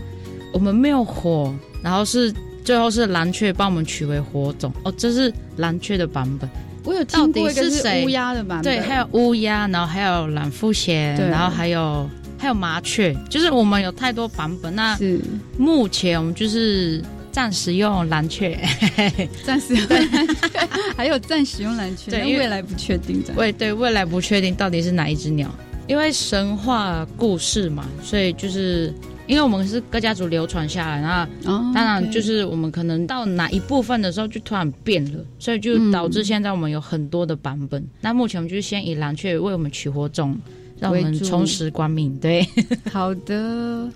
[0.53, 2.33] 我们没有火，然后是
[2.65, 6.49] 最后是蓝雀帮我们取为火种哦，这是蓝雀的版本。
[6.85, 14.75] 我有听过一个是乌鸦的版本，对，还有乌鸦，然后还有蓝腹鷴，然后还有还有麻雀，就是我们有太多版本。
[14.75, 15.21] 那是。
[15.57, 18.59] 目前我们就是暂时用蓝雀，
[19.47, 19.89] 暂时用。
[19.89, 20.27] 蓝雀，
[20.97, 23.23] 还有暂时用蓝雀，对，未来不确定。
[23.37, 25.49] 未对未来不确定到底是哪一只鸟，
[25.87, 28.93] 因为神话故事嘛，所以就是。
[29.33, 31.27] 因为我们是各家族流传下来，那
[31.73, 37.81] 当然就是我们可能到哪一部分的时候就突然变了，所以就导致现在我们有很多的版本。
[37.81, 40.37] 嗯、那目前我们就是先以蓝雀为我们取火种，
[40.79, 42.15] 让我们重拾光明。
[42.19, 42.47] 对，
[42.93, 43.89] 好的。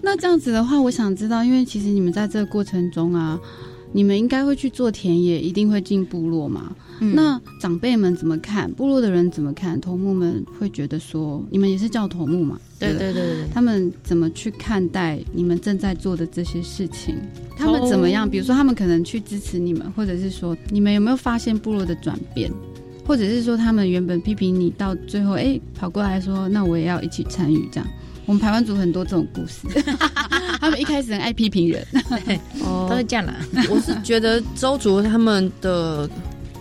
[0.00, 3.36] 那这样子的话，我想知道，因为其实你们在这个过程中啊，
[3.90, 6.72] 你们应该会去做田野，一定会进部落嘛。
[7.00, 8.70] 嗯、那长辈们怎么看？
[8.74, 9.80] 部落的人怎么看？
[9.80, 12.60] 头目们会觉得说，你们也是叫头目嘛？
[12.92, 13.48] 对对对对。
[13.52, 17.16] 他们怎么去看待你们正在做的这些事情？
[17.56, 18.28] 他们怎么样？
[18.28, 22.50] 比如说，他们可能去支持你们，或者是说，你们有没有发现部落的转变？
[23.06, 27.88] 或者是说，他们原本批评你，到最后，哎，跑过来说，那我也要一起参与这样。
[28.26, 29.66] 我们台湾族很多这种故事，
[30.60, 31.86] 他们一开始很爱批评人，
[32.64, 33.34] 哦，都是这样啦。
[33.70, 36.08] 我是觉得周族他们的。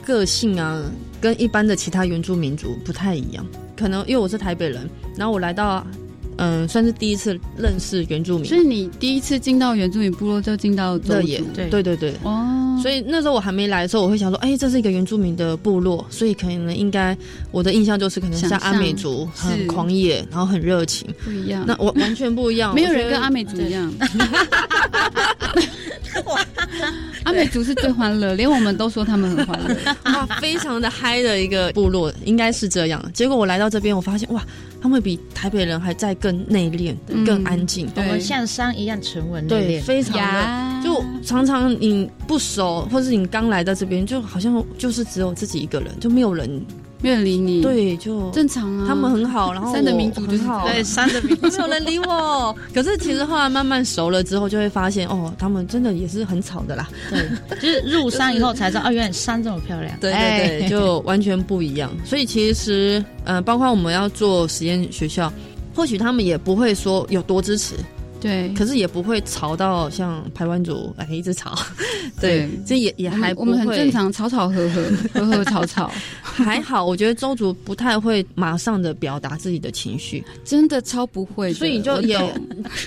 [0.05, 0.83] 个性啊，
[1.21, 3.45] 跟一般的其他原住民族不太一样。
[3.73, 5.87] 可能因为我是台北人，然后我来到，
[6.37, 8.45] 嗯，算是第一次认识原住民。
[8.45, 12.13] 所以你第一次进到原住民部落就进到乐野，对对对对。
[12.23, 17.17] 哦，所以那时候我还没来的时候，我会想说，哎，这是一个原住民的部落，所以可能应该
[17.51, 21.07] 我的印象就是可能像阿美族很狂野，然后很热情。
[21.23, 22.73] 不一样，那我完全不一样。
[22.75, 23.93] 没有人跟阿美族一样。
[27.23, 33.03] 阿美族是最欢乐，连我们都说他们很欢乐，哇，非常的嗨的一个部落，应该是这样。
[33.13, 34.43] 结果我来到这边，我发现哇，
[34.81, 40.81] 他们比台北人还在更内敛、嗯、更安静，我们像山一样沉稳内敛，对，非常的。
[40.81, 46.65] 就常常你不熟，或是你刚来到这边，就好像就是只有自己一个人，就没有人。
[47.01, 48.85] 没有人理你，对，就正常啊。
[48.87, 52.55] 他们很好， 然后山的民族就是好，对，山的民族 没有人理我。
[52.73, 56.89] 可是其实后来慢慢熟了之后，就会发现哦，他们真的也是很吵的啦。
[57.09, 57.27] 对，
[57.59, 59.93] 就是入山以后才知道，哦，原来山这么漂亮。
[59.99, 61.91] 对对对，就完全不一样。
[62.05, 65.29] 所以其实，呃，包括我们要做实验学校，
[65.75, 67.75] 或许他们也不会说有多支持。
[68.21, 71.53] 对，可是也不会吵到像台湾族哎一直吵，
[72.21, 74.81] 对，这也也还不会，我们很正常，吵吵和和，
[75.13, 75.91] 和和吵吵，
[76.33, 76.85] 还好。
[76.85, 82.17] 我觉得周族不太会马上的表达自己的情绪，真的超不会，所以就也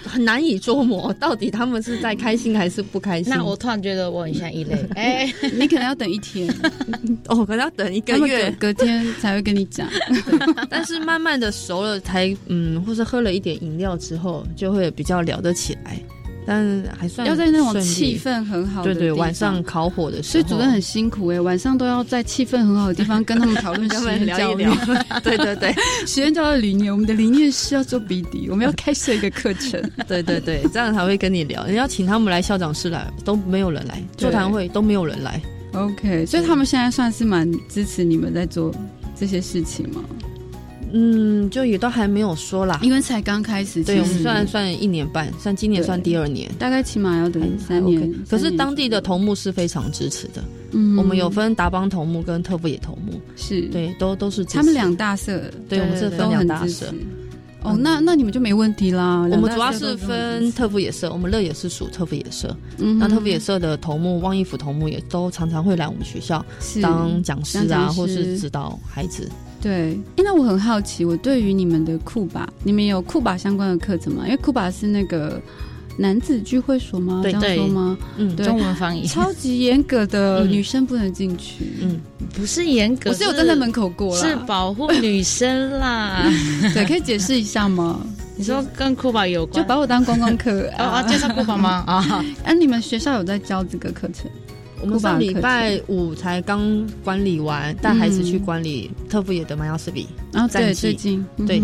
[0.05, 3.31] 很难以捉摸到底他们是在开心还是不开心。
[3.35, 6.49] 那我突然觉得我很像异类， 哎，你可能要等一天，
[7.29, 9.89] 哦，可能要等一个月，隔天才会跟你讲。
[10.71, 15.17] 但是慢慢的熟了，才嗯，或是喝了一点饮料之后，就会比较。
[15.27, 15.99] 聊得起来，
[16.47, 24.65] 但还算要在那种气氛很好的对对，晚上烤火的时候，所以主任很辛苦哎、欸，晚上都要在气氛很好的地方跟他们讨论 实验教育。
[25.25, 25.75] 对 对对，
[26.07, 29.83] 实验教育理念，我们的理念是要做 BD，我们要开设一个课程。
[30.07, 31.67] 对对对，这样才会跟你聊。
[31.67, 35.41] 你要请他们来校长室来，都没有人来；座谈会都没有人来。
[35.73, 38.73] OK，所以他们现在算是蛮支持你们在做
[39.19, 40.01] 这些事情吗？
[40.93, 43.83] 嗯，就也都还没有说啦，因为才刚开始。
[43.83, 48.03] 对，我们算算一年半，算今年算第二年，大概起码要等三年。
[48.03, 50.43] Okay, 可是当地的头目是非常支持的。
[50.73, 54.57] 嗯，我们有分达邦头目跟特富野头目，是对，都都是支持。
[54.57, 56.93] 他们两大社，对，我们是分两大社。
[57.63, 59.23] 哦，那那你们就没问题啦。
[59.33, 62.57] 我们主要是分特富野社，我们乐也是属特富野社。
[62.79, 66.45] 嗯，那特富野社的头目汪义府头目也都常常会来我们学校
[66.81, 69.29] 当讲师啊，或是指导孩子。
[69.61, 74.23] 对，因为我很好奇，我对于你们的库吧，你们有库吧相关的课程吗？
[74.27, 75.41] 因为库吧是那个
[75.99, 77.21] 男子聚会所吗？
[77.23, 77.97] 对对吗？
[78.17, 81.65] 嗯，中文翻译超级严格的， 女生不能进去。
[81.81, 82.01] 嗯，
[82.35, 86.23] 不是严格，我是有站在门口过，是保护女生啦。
[86.75, 87.99] 对，可以解释一下吗？
[88.39, 91.03] 你说跟库巴有关，就把我当观光客啊？
[91.09, 91.83] 介绍库巴吗？
[91.89, 94.31] 啊，哎，你们学校有在教这个课程？
[94.81, 100.07] 我们上礼拜五才刚管理完，带孩子去管理特富野的马亚斯比。
[100.33, 101.63] 然后对，最近对，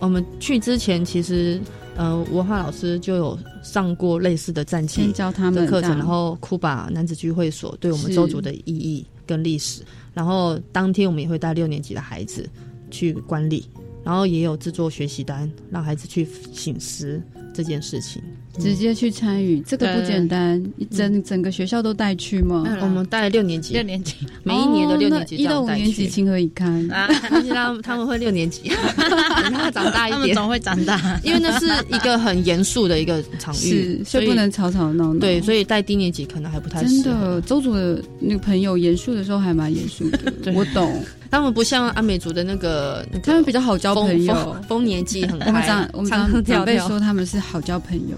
[0.00, 1.60] 我们去之前其实
[1.96, 9.82] 呃文化老师就有上过类似的战旗，教他们的课程，然后库巴男子聚会所对我们周族的意义，跟历史。
[10.12, 12.48] 然后当天我们也会带六年级的孩子
[12.90, 13.68] 去观礼，
[14.02, 17.22] 然后也有制作学习单，让孩子去醒思
[17.52, 18.22] 这件事情。
[18.58, 20.62] 直接去参与，这个不简单。
[20.90, 22.64] 整整个学校都带去吗？
[22.80, 27.06] 我们带了六年级，六年级，每一年都六年级一到五年级情何以堪啊！
[27.28, 31.20] 他们他们会六年级，等 他长大一点，他们总会长大。
[31.24, 35.20] 因为那是一个很严肃的一个场域，所以不能吵吵闹闹。
[35.20, 37.02] 对，所以带低年级可能还不太适合。
[37.02, 40.18] 真的，周组的那个朋友严肃的时候还蛮严肃的，
[40.54, 41.02] 我懂。
[41.30, 45.48] 他们不像阿美族的那个，那个、他们比较好交朋友，丰年祭很开。
[45.48, 48.16] 我们长我们长长辈说他们是好交朋友，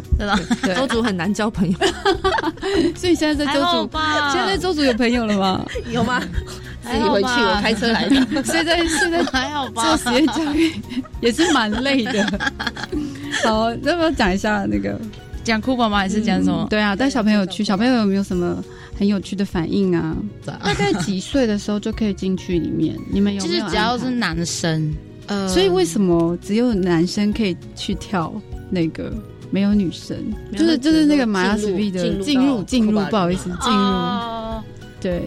[0.62, 0.80] 对吧？
[0.80, 1.78] 周主很难交朋友，
[2.96, 3.90] 所以现在在周主，
[4.32, 5.64] 现在在周主有朋友了吗？
[5.90, 6.20] 有吗？
[6.82, 8.14] 自己回去，我开车来的。
[8.44, 9.96] 现在现在还好吧？
[9.96, 10.72] 做实验教育
[11.20, 12.40] 也是蛮累的。
[13.44, 14.98] 好，要不要讲一下那个
[15.42, 15.98] 讲哭宝吗？
[15.98, 16.68] 还是讲什么、嗯？
[16.68, 18.62] 对啊，带小朋友去，小朋友有没有什么？
[18.98, 20.16] 很有趣的反应啊！
[20.46, 22.96] 大概几岁的时候就可以进去里面？
[23.12, 23.54] 你们有没有？
[23.54, 24.90] 其实只要是男生，
[25.26, 28.32] 呃，所以为什么只有男生可以去跳
[28.70, 29.12] 那个，
[29.50, 30.16] 没有女生？
[30.52, 33.78] 就是就是那个马拉斯比的进入进入，不好意思，进入。
[33.78, 34.62] 哦、
[35.00, 35.22] 对，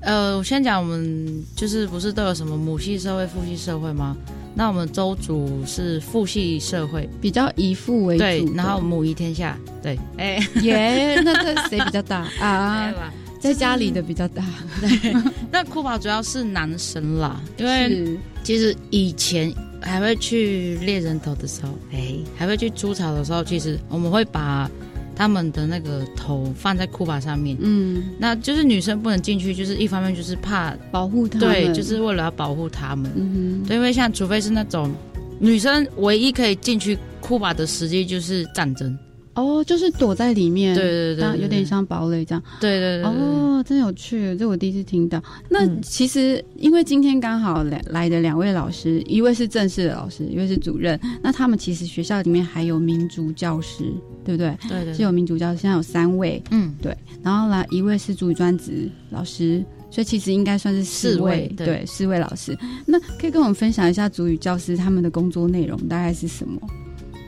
[0.00, 4.16] 呃，我先讲，我们就是不是都有什么母系社会、父系社会吗？
[4.54, 12.92] 那我们周主是父系社会，比较以父为主，对，然后母仪天下，对，哎耶，那这谁比较大啊？
[13.40, 14.44] 在家里的比较大，
[14.80, 15.14] 对。
[15.50, 19.52] 那酷宝主要是男生啦，因为其实以前
[19.82, 24.70] 还会去猎人头的时候，哎，还会去猪草的时候，其实我们会把。
[25.14, 34.90] 他们的那个头放在库巴上面，嗯，那就是女生不能进去，就是一方面就是怕保护他们，对，就是为了要保护他们，嗯哼，对，因为像除非是那种
[35.38, 38.98] 女生唯一可以进去库巴的时机就是战争。
[39.34, 43.04] 哦，就是躲在里面，对对对，有点像堡垒这样，对对对。
[43.04, 45.22] 哦，真有趣，这我第一次听到。
[45.48, 51.00] 那其实因为今天刚好来来的两位老师，一位是正式的老师，一位是主任。
[51.22, 53.84] 那他们其实学校里面还有民族教师，
[54.24, 54.54] 对不对？
[54.68, 56.96] 对对，是有民族教师，现在有三位，嗯，对。
[57.22, 62.54] 然后来一位是主语专职老师，所以其实应该算是四位，对，四位老师。
[62.84, 66.60] 那可以跟我们分享一下主语教师他们的工作内容大概是什么？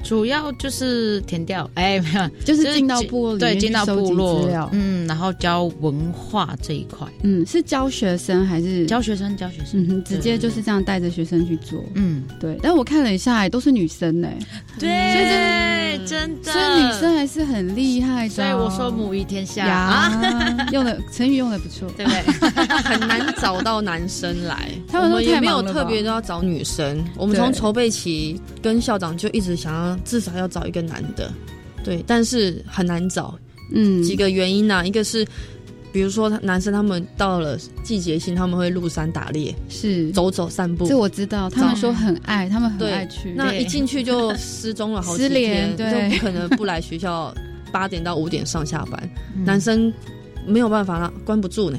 [0.05, 9.35] 主要就是填掉，哎， 没有，就是进到部落里面，对，进到部落，嗯，然后教文化这一块，嗯，是教学生还是教学生？
[9.37, 12.59] 教学生，嗯，直接就是这样带着学生去做，嗯，对。
[12.63, 14.29] 但我看了一下，都是女生呢，
[14.79, 18.35] 对，真的，所以女生还是很厉害的。
[18.35, 22.21] 所以我说母仪天下啊， 用的成语用的不错，对不对？
[22.85, 27.03] 很难找到男生来，他们也没有特别都要找女生。
[27.17, 29.94] 我们从筹备期跟校长就一直想要。
[30.05, 31.33] 至少要找一个男的，
[31.85, 33.39] 对，但是很难找，
[33.73, 34.85] 嗯，几个原因呢、啊？
[34.85, 35.27] 一个是，
[35.93, 40.11] 比如说男生他们到了季节性，他们会入山打猎，是。
[40.11, 47.35] 走走散步，这我知道，他们说很爱，他们很爱去，那一进去就 失踪了好几天，对，就不可能不来学校，
[47.71, 49.93] 八点到五点上下班，嗯、男生
[50.47, 51.79] 没有办法了，关不住呢，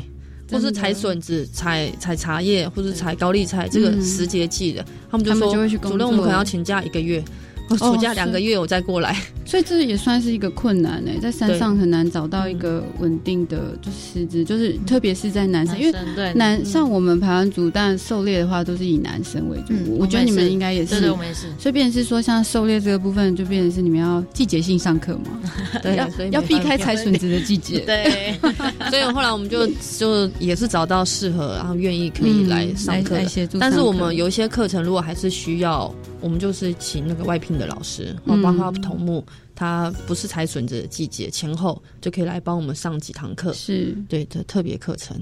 [0.51, 7.24] 或是采笋子、采采茶叶，或是采高丽菜，这个时节季的，他们就说，主任我们可能要请假一个月。
[7.70, 11.11] 我暑假两个月，我再过来，所以这也算是一个困难呢。
[11.22, 19.74] 在山上很难找到一个稳定的就是师资，就是特别是在男生，因为男像我们排湾族，但狩猎的话都是以男生为主。
[19.97, 21.47] 我觉得你们应该也是，我们也是。
[21.57, 25.39] 所以变成是说，像狩猎这个部分，就变成是你们要季节性上课嘛？
[25.82, 27.80] 对，要要避开采笋子的季节。
[27.80, 28.36] 对，
[28.91, 33.18] 所以后来我们就就也是找到适合，然后愿意可以来上课。
[33.59, 35.91] 但是我们有一些课程，如果还是需要。
[36.26, 39.23] 我们就是请那个外聘的老师，然后帮他头目，
[39.53, 43.95] 他不是采笋子的季节前后就可以来帮我们上几堂课，是。
[44.09, 45.15] 对的特别课程。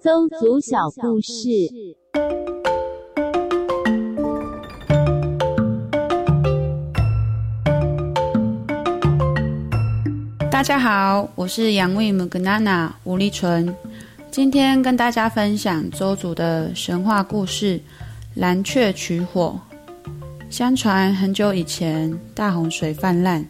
[0.00, 1.50] 邹族小故事，
[10.48, 13.74] 大家好，我是杨威姆格娜娜吴立纯，
[14.30, 17.80] 今天跟大家分享周族的神话故事。
[18.34, 19.58] 蓝雀取火。
[20.48, 23.44] 相传很久以前，大洪水泛滥，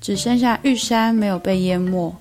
[0.00, 2.14] 只剩下玉山没有被淹没。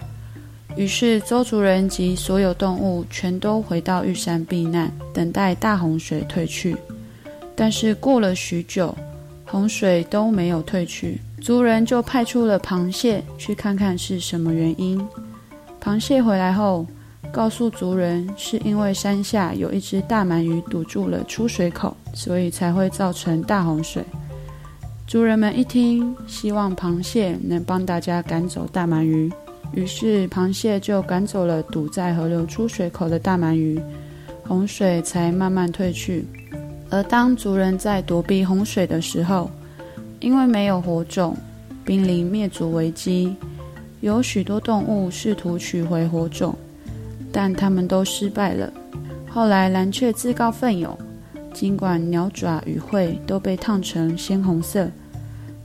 [0.75, 6.75] 于是邹族人及所有动物全都回到玉山避难，等待大洪水退去。
[7.55, 8.95] 但是过了许久，
[9.45, 15.01] 洪水都没有退去，族人就派出了螃蟹去看看是什么原因。
[15.81, 16.85] 螃蟹回来后，
[17.35, 24.01] 告诉族人，是因为山下有一只大鳗鱼堵住了出水口，所以才会造成大洪水。
[25.05, 29.29] 族人们一听，希望螃蟹能帮大家赶走大鳗鱼，
[29.73, 33.81] 于是螃蟹就赶走了堵在河流出水口的大鳗鱼，
[34.47, 36.25] 洪水才慢慢退去。
[36.89, 39.51] 而当族人在躲避洪水的时候，
[40.21, 41.35] 因为没有火种，
[41.83, 43.35] 濒临灭族危机，
[43.99, 46.55] 有许多动物试图取回火种，
[47.37, 48.71] 但他们都失败了。
[49.29, 50.97] 后来蓝雀自告奋勇，
[51.53, 54.89] 尽管鸟爪与喙都被烫成鲜红色，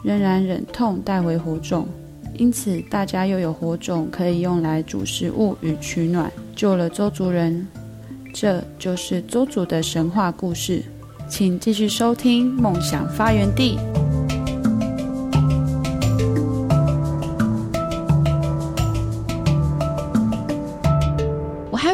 [0.02, 1.86] 仍然忍痛带回火种。
[2.34, 7.64] 因此，大家又有火种可以用来煮食物与取暖，救了周族人。
[8.34, 10.82] 这就是周族的神话故事。
[11.28, 13.78] 请继续收听《梦想发源地》。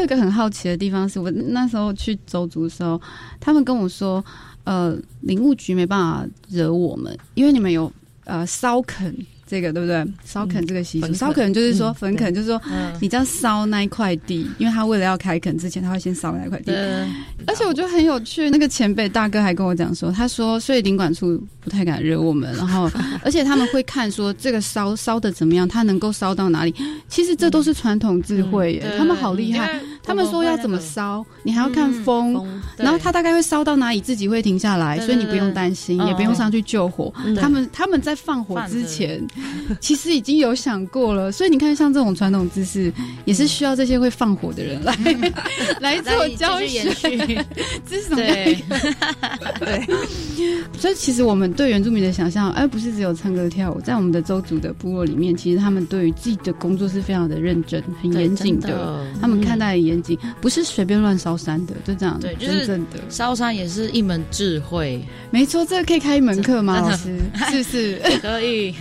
[0.07, 2.99] 个很好奇的地方是，我那时候去邹族的时候，
[3.39, 4.23] 他们跟我说，
[4.63, 7.91] 呃，林务局没办法惹我们，因为你们有
[8.25, 9.15] 呃烧垦。
[9.47, 10.05] 这个对不对？
[10.25, 12.61] 烧垦这个习俗，烧、嗯、垦就是说焚垦，就是说
[12.99, 16.73] 你要烧那一块地，嗯、因为他为了要开垦之前，他会先烧那一块地。
[17.47, 22.91] 而且我觉得很有趣，那个前辈大哥还跟我讲说，他说，所以领管处不太敢惹我们，然后
[23.23, 26.73] 而且他们会看说这个烧烧的怎么样，他能够烧到哪里。
[27.07, 29.79] 其实这都是传统智慧耶，嗯、他们好厉害。
[30.03, 37.13] 他们说要怎么烧，你还要看风，嗯、然后他大概会烧到哪里，自己会停下来，所以你不用担心，也不用上去救火。
[37.37, 39.21] 他们他们在放火之前，
[39.79, 41.31] 其实已经有想过了。
[41.31, 42.91] 所以你看，像这种传统知识，
[43.25, 44.95] 也是需要这些会放火的人来
[45.79, 46.83] 来做教学。
[47.89, 48.15] 这是什么？
[48.17, 48.63] 对，
[49.59, 49.87] 对。
[50.77, 53.81] 所以其实我们对原住民的想象，而不是只有唱歌跳舞。
[53.81, 59.05] 在我们的邹族的部落里面，其实他们对于自己的工作是非常的认真、很严谨的。
[59.21, 60.17] 他们看待严谨。
[60.41, 62.19] 不是随便乱烧山的，就这样。
[62.19, 65.01] 对，就是真的烧山也是一门智慧。
[65.31, 66.79] 没错，这个可以开一门课吗？
[66.81, 67.17] 老师，
[67.51, 68.01] 是不是？
[68.21, 68.73] 可以。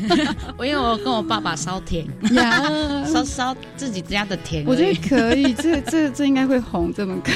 [0.57, 4.65] 我因为我跟我爸爸烧田呀，烧烧自己家的田。
[4.67, 7.33] 我觉得可以，这 这这应该会红这门课。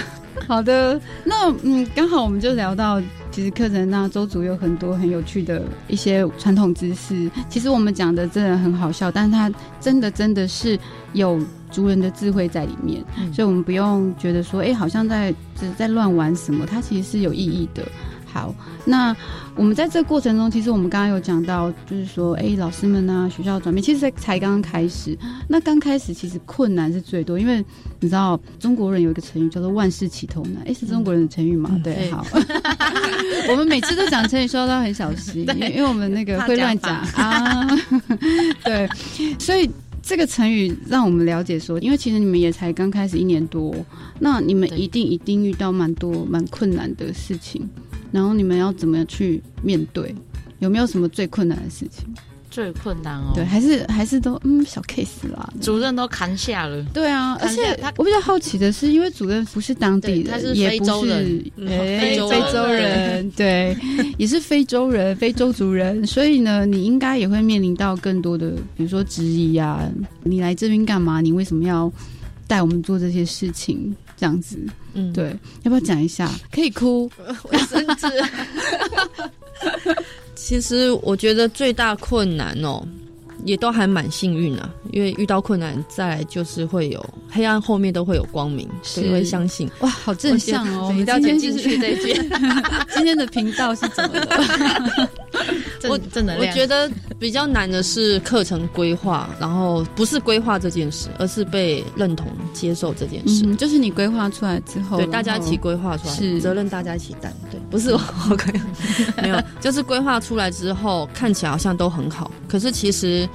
[0.49, 3.01] 好的，那嗯，刚好我们就聊到，
[3.31, 7.31] 其实课程那周族有很多很有趣的一些传统知识。
[7.49, 10.79] 其实我们讲的真的很好笑，但是它真的真的是
[11.13, 11.41] 有。
[11.73, 17.87] 族人的智慧在里面，嗯、所以我们不用觉得说，哎、欸，好像在只是在乱玩什么，它其实是有意义的。
[18.33, 18.55] 好，
[18.85, 19.15] 那
[19.57, 25.17] 我们在这个过程中，其实我们刚刚有讲到，就是说，哎、欸，老师们啊，学校转变，其实才刚刚开始。
[25.49, 27.65] 那刚开始其实困难是最多，因为
[27.99, 31.71] 你知道中国人有一个成语叫做万事起头难，哎、欸，是中国人的成语嘛？
[31.73, 32.25] 嗯、对，好，
[33.51, 37.69] 我们每次都讲成语，说到很小心， 因因为我们那个会乱讲啊，
[38.65, 38.89] 对，
[39.39, 39.69] 所以。
[40.03, 43.73] 这个成语让我们了解说，因为其实你们也才刚开始一年多，
[44.19, 47.69] 那你们一定一定遇到蛮多蛮困难的事情，
[48.13, 50.15] 然后你们要怎么样去面对？
[50.59, 52.07] 有没有什么最困难的事情？
[52.51, 56.85] 最困难哦，对，还是还是都嗯小 case 啦，主任都扛下了。
[56.93, 63.77] 对啊，而且我比较好奇的是，因为主任不是当地人，他是非洲人，非洲非洲人， 对，
[64.19, 69.89] 也是非洲人，非洲族人，所以呢，你应该也会面临到更多的，比如说质疑啊，
[70.25, 71.21] 你来这边干嘛？
[71.21, 71.91] 你为什么要
[72.49, 73.95] 带我们做这些事情？
[74.21, 74.59] 这样子，
[74.93, 75.31] 嗯，对，
[75.63, 76.31] 要不要讲一下？
[76.53, 77.11] 可以哭，
[77.51, 78.07] 我甚至。
[80.37, 82.87] 其实我觉得最大困难哦，
[83.45, 89.71] 也都还蛮幸运啊，因为遇到困难，再来就是会有黑暗后面都会有光明，谁会相信？
[89.81, 90.89] 哇，好正向哦！
[90.89, 92.13] 我们今天进去这一句，
[92.95, 95.09] 今天的频道是怎么的？
[95.89, 103.47] 我真的，我觉得比较难的是课程规划，然后不是规划这件事，而是被认同接受这件事。
[103.47, 107.33] 嗯、就是你规划出来之后，对大家一起规划出来，是责任大家一起担。
[107.51, 108.01] 对，不是我
[109.23, 113.27] 没有，就是规划出来之后，看起来好像都很好，可是其实。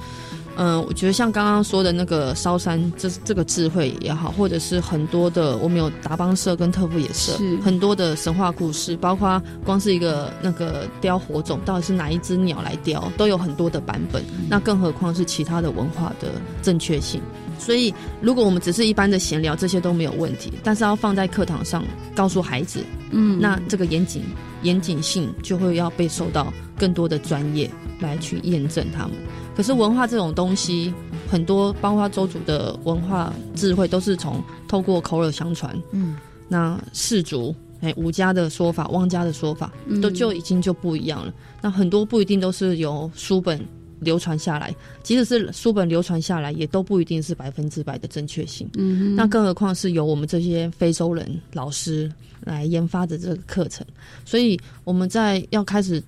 [0.58, 14.22] 嗯，我觉得像刚刚说的那个烧山，这这个智慧也好，或者是很多的，我们有达邦社跟特富野社，很多的神话故事，包括光是一个那个雕火种，到底是哪一只鸟来雕，都有很多的版本。
[14.22, 17.20] 嗯、那更何况是其他的文化的正确性。
[17.58, 17.92] 所以，
[18.22, 20.54] 如果我们只是一般的闲聊，这些都没有问题。
[20.64, 21.84] 但是要放在课堂上
[22.14, 24.22] 告诉孩子，嗯，那这个严谨
[24.62, 27.70] 严谨性就会要被受到更多的专业
[28.00, 29.12] 来去验证他们。
[29.56, 30.92] 可是文化这种东西，
[31.26, 35.74] 很多包括周族的文化智慧，都是从透过口耳相传。
[35.92, 36.14] 嗯，
[36.46, 41.32] 那氏族哎，吴家的说法，汪家的说法，都就已经就不一样了。
[41.62, 43.58] 那很多不一定都是由书本
[44.00, 48.68] 流传下来，即使是书本流传下来，也都不一定是百分之百的正确性。
[48.76, 53.86] 嗯，那更何况是由我们这些非洲人老师来研发的这个课程，
[54.22, 56.02] 所以我们在要开始。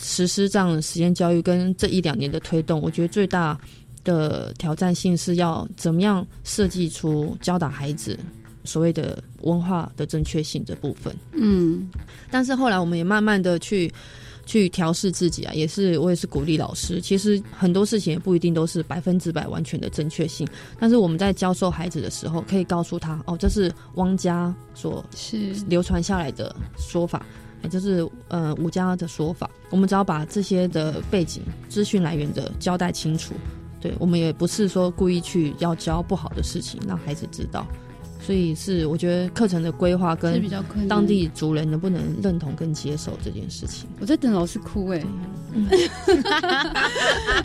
[0.00, 3.58] 实施这样的实验教育跟这一两年的推动，我觉得最大
[4.02, 8.18] 的挑战性是要怎么样设计出教导孩子
[8.64, 11.14] 所谓的文化的正确性这部分。
[11.32, 11.88] 嗯，
[12.30, 13.92] 但是后来我们也慢慢的去
[14.46, 20.46] 去调试自己啊，也是我也是鼓励老师，其实很多事情也不一定都是百分之百完全的正确性。
[20.78, 27.24] 但是我们在教授孩子的时候，可以告诉他哦，这是汪家所是流传下来的说法。
[27.64, 33.34] 也就是呃，吴家的说法，我们只要把这些的背景资讯来源的交代清楚，
[33.80, 37.66] 对，我们也不是说故意去要教不好的事情，让孩子知道。
[38.20, 40.42] 所以是我觉得课程的规划跟
[40.88, 43.86] 当地族人能不能认同跟接受这件事情。
[44.00, 45.06] 我在等老师哭哎、欸，
[45.52, 45.68] 嗯、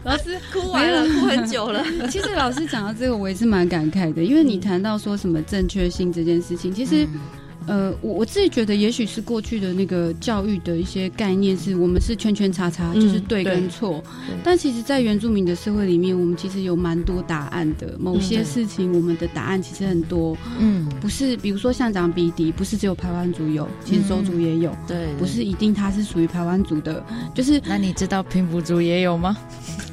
[0.04, 1.84] 老师哭完了，哭很久了。
[2.10, 7.06] 其实老师讲到这个，我也是蛮感慨的，因为你谈到说什么正确性这件事情，其实。
[7.70, 14.04] 嗯呃，我我自己觉得，也许是过去的那个教育的一些概念，是我们是圈圈叉叉，嗯、就是对跟错。
[14.44, 17.96] 但其实，在原住民的社会里面，我们其实有蛮多答案的。
[18.00, 20.36] 某些事情，我们的答案其实很多。
[20.58, 24.76] 嗯，不是，比如说像长鼻笛，不是只有台湾族有，其实周族也有。
[24.88, 27.06] 对、嗯，不是一定它是属于台湾族的。
[27.36, 29.38] 就是，那你知道平埔族也有吗？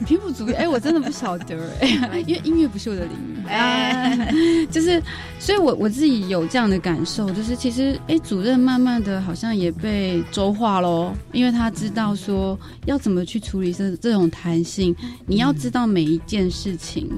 [0.07, 3.47] 平埔族，哎、欸，我真的不晓得，哎，因为音乐不是我的领域。
[3.49, 4.35] 哎，
[4.73, 5.03] 就是，
[5.39, 7.66] 所以我我自己有这样的感受，就是。
[7.67, 14.95] 其实，哎、主任慢慢的好像也被周化喽，因为他知道说要怎么去处理这这种弹性。
[15.27, 17.11] 你要知道每一件事情，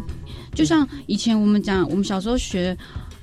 [0.55, 2.75] 就像以前我们讲，我们小时候学。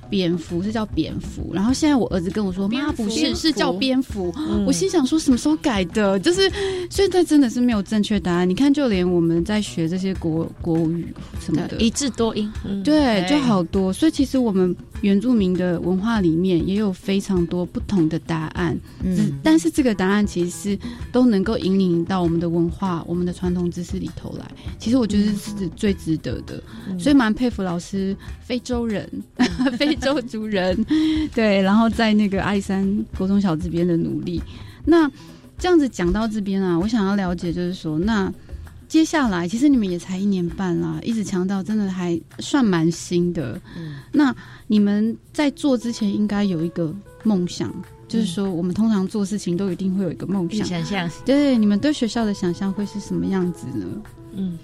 [0.08, 4.32] 蝙蝠是叫蝙蝠，然后现在我儿子跟我说，妈不是，是叫蝙蝠。
[4.36, 6.18] 嗯、我心想说，什么时候改的？
[6.20, 6.50] 就是
[6.90, 8.48] 现在真的是没有正确答案。
[8.48, 13.92] 你看，就连我们在学这些国国语什么的，一字多音，嗯、对，就好多。
[13.92, 18.78] 所以其实我们原住民的文化里面也有非常多不同的答案。
[19.02, 20.78] 嗯，但是这个答案其实是
[21.10, 24.48] 都能够引领到我们的文化、我们的传统知识里头来。
[24.78, 29.10] 其实我觉得是最值得的，嗯、所以蛮佩服老师，非洲人，
[29.76, 29.95] 非。
[30.00, 30.76] 周族人，
[31.34, 34.42] 对，然后在那个阿里山国中小这边的努力，
[34.84, 35.10] 那
[35.58, 38.32] 这样子讲到这边啊，我想要了解，就是说，那
[38.88, 43.60] 接下来其实你们也才一年半啦，一直强调，真的还算蛮新的。
[43.76, 44.34] 嗯，那
[44.66, 46.94] 你们在做之前应该有一个
[47.24, 47.74] 梦想，
[48.06, 51.10] 就是说，我们通常做事情都一定会有一个梦想，想象。
[51.24, 53.86] 对，你们对学校的想象会是什么样子呢？
[54.34, 54.58] 嗯。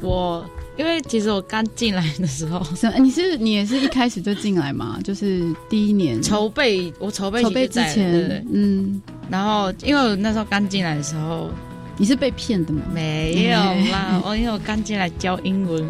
[0.00, 0.44] 我
[0.76, 2.60] 因为其实我刚进来的时候，
[3.00, 4.98] 你是你也是一开始就进来吗？
[5.04, 6.22] 就是第一年。
[6.22, 11.50] 筹备，我筹备筹备之前，对对嗯，然后因为我那时候刚进来的时候，
[11.96, 12.82] 你是被骗的吗？
[12.92, 13.58] 没有
[13.90, 15.82] 啦，我因为我刚进来教英文，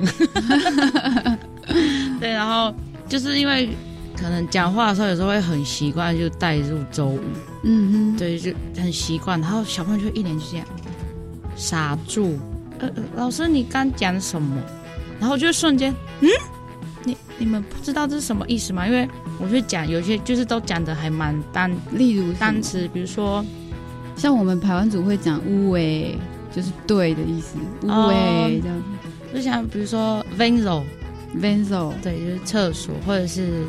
[2.20, 2.72] 对，然后
[3.08, 3.68] 就是因为
[4.16, 7.20] 可能讲话的时候有时候会很习惯就带入周语，
[7.64, 10.66] 嗯哼，对，就很习惯，然后小朋友就一脸就这样
[11.56, 12.38] 傻住。
[12.78, 14.56] 呃，老师，你刚讲什么？
[15.18, 16.28] 然后就瞬间，嗯，
[17.04, 18.86] 你你们不知道这是什么意思吗？
[18.86, 19.08] 因为
[19.40, 23.42] 我就讲有些就是都讲的还蛮单，例如单词，比如说
[24.14, 26.18] 像我们排湾组会讲乌诶，
[26.54, 28.82] 就是对的意思，乌诶这样。
[29.34, 33.64] 就像比如说 Venzo，Venzo，对，就是厕所，或者是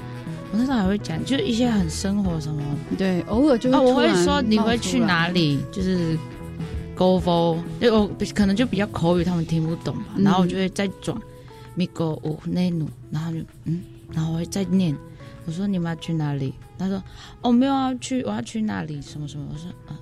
[0.52, 2.62] 我那时候还会讲，就是一些很生活什么，
[2.98, 6.18] 对，偶尔就会、哦、我会说你会去哪里，就是。
[6.98, 10.06] For，就我可能就比较口语，他们听不懂吧。
[10.16, 11.16] 嗯、然后我就会再转
[11.78, 14.96] ，mi go u nenu，然后就嗯，然后我会再念，
[15.46, 16.54] 我说你们要去哪里？
[16.78, 17.02] 他说
[17.42, 19.48] 哦，没有要去，我要去那里什么什么。
[19.54, 19.96] 我说嗯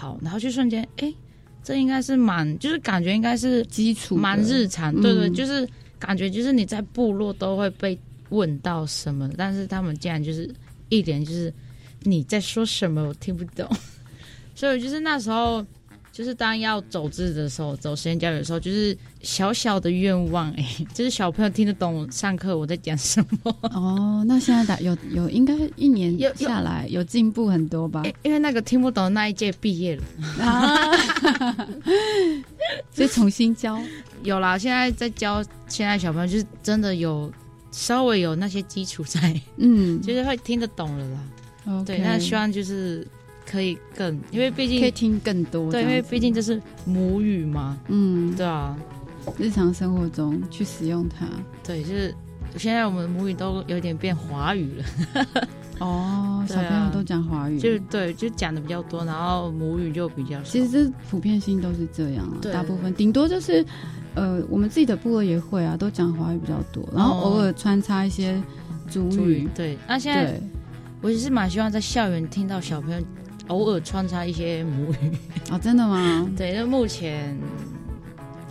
[0.00, 1.14] 好，然后就瞬间哎，
[1.62, 5.68] 这应该是蛮，就是感觉应该是基础，蛮日常，对对，就是
[5.98, 7.98] 感觉就是你在部落都会被
[8.30, 10.52] 问到什么，但是他们竟然就是
[10.88, 11.52] 一脸就是
[12.00, 13.68] 你在说什么，我听不懂，
[14.56, 15.64] 所以就是那时候。
[16.12, 23.56] 就是当要走字的时候，走实验教育的时候，就是小小的愿望 哎、欸，就是小朋友听得懂上课我在讲什么。
[23.72, 28.02] 哦，那现在打有有应该一年下来有进步很多吧？
[28.22, 30.02] 因为那个听不懂的那一届毕业了
[30.44, 30.92] 啊，
[32.92, 33.80] 所以重新教
[34.22, 34.58] 有啦。
[34.58, 37.32] 现在在教现在小朋友，就是真的有
[37.70, 41.82] 稍微有那些基础在，嗯，就是会听得懂了啦。
[41.86, 43.06] 对，那希望就是。
[43.52, 45.70] 可以更，因为毕竟可以听更多。
[45.70, 47.78] 对，因为毕竟这是母语嘛。
[47.88, 48.74] 嗯，对啊，
[49.38, 51.26] 日常生活中去使用它。
[51.62, 52.14] 对，就是
[52.56, 55.46] 现在我们母语都有点变华语了。
[55.80, 60.44] 哦， 小朋友都讲华语，就是对，就讲的比较多，然后母语就比较少。
[60.44, 63.62] 其实这普遍性都是这样啊，大部分顶多就是
[64.14, 68.42] 呃，我们自己的部落也会啊，都讲华语比较多，然后偶尔穿插一些
[68.88, 69.46] 主语。
[69.54, 70.40] 对，那现在
[71.02, 72.98] 我也是蛮希望在校园听到小朋友。
[73.52, 75.14] 偶尔穿插一些母语
[75.50, 76.28] 啊、哦，真的吗？
[76.36, 77.36] 对，那目前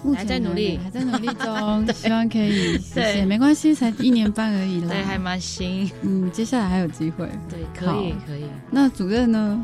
[0.04, 3.26] 目前还在努力，还在努力中， 希望可以谢谢。
[3.26, 5.90] 没关系，才一年半而已啦，对，还蛮新。
[6.02, 8.46] 嗯，接下来还有机会，对，可以，可以。
[8.70, 9.64] 那主任呢？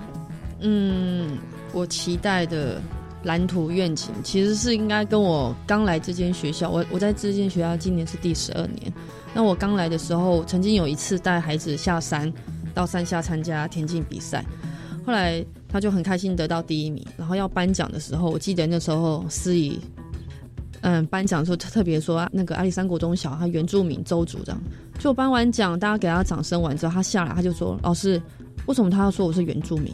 [0.60, 1.38] 嗯，
[1.72, 2.82] 我期待的
[3.24, 8.92] 蓝图愿景，其实是应该跟我刚来这间学校，我我在这间学校今年是第十二年。
[9.34, 12.32] 那我刚来的时候，曾经有一次带孩子下山，
[12.74, 14.44] 到山下参加田径比赛，
[15.08, 17.02] 后来他就很开心得到第一名。
[17.16, 19.80] 然后要颁奖的时候，我记得那时候司仪，
[20.82, 24.62] 嗯，颁奖的时候特别说那个阿里山国中小他原住民周组长，
[25.00, 28.22] 就颁完奖，大家给他掌声完之后，他下来他就说：“老师，
[28.66, 29.94] 为什么他要说我是原住民？”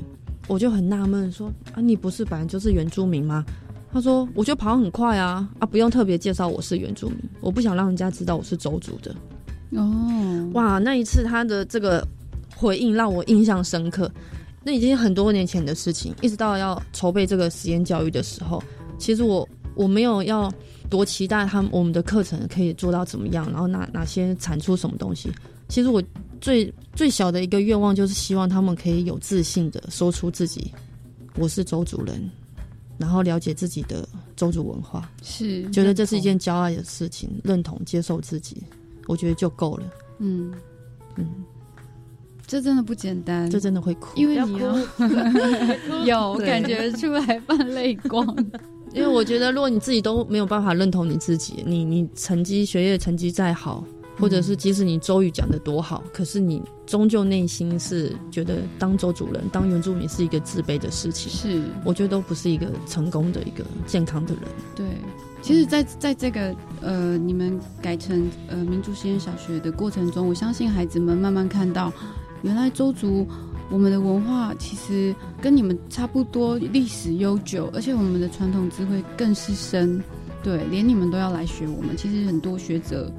[0.49, 3.45] 我就很纳闷，说啊，你不是本来就是原住民吗？
[3.93, 9.15] 他说，我就跑很快啊，啊，不用特别介绍我是原住民，我不想让人家知道我是周族的。
[9.77, 12.05] 哦，哇，那一次他的这个
[12.55, 14.11] 回应让我印象深刻。
[14.63, 18.63] 那已经很多年前的事情，一直到要筹备这个实验教育的时候，
[18.97, 20.51] 其实我我没有要
[20.89, 25.29] 多期待他们我们的课程可以做到怎么样，然后哪哪些产出什么东西。
[25.67, 26.01] 其实我
[26.39, 30.71] 最最小的一个愿望就是希望他们可以有自信的说出自己，
[31.35, 32.29] 我是周主人，
[32.97, 38.63] 然后了解自己的周族文化，是觉得这是一件骄傲的事情，认同接受自己，
[39.07, 39.91] 我觉得就够了。
[40.19, 40.53] 嗯。
[41.15, 41.27] 嗯，
[42.53, 44.77] 这真的不简单，这真的会哭，因为你要
[46.05, 48.23] 有感觉出来泛泪光。
[48.93, 53.83] 因为我觉得，如果你自己都没有办法认同你自己，你你成绩学业成绩再好。
[54.19, 61.31] 或者是，即使你周语讲的多好，可是你终究内心是觉得当周主人、当原住民是一个自卑的事情。
[61.31, 64.43] 是，我觉得都不是一个成功的一个健康的人。
[64.75, 64.85] 对，
[65.41, 71.91] 其实在，在在这个呃，你们改成呃民族实验小学的过程中，我相信孩子们慢慢看到，
[72.43, 73.27] 原来周族
[73.71, 79.99] 我们的文化其实跟你们差不多，历史悠久，而且我们的传统智慧更是深。
[80.43, 81.97] 对，连你们都要来学我们。
[81.97, 83.11] 其实很多学者。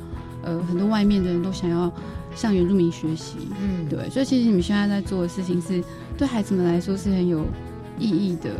[0.46, 1.90] 呃，很多外面的人都想要
[2.36, 5.82] 向原住民学习，嗯，对，所以其实你们现在在做的事情是
[6.18, 7.46] 对孩子们来说是很有
[7.98, 8.50] 意义的。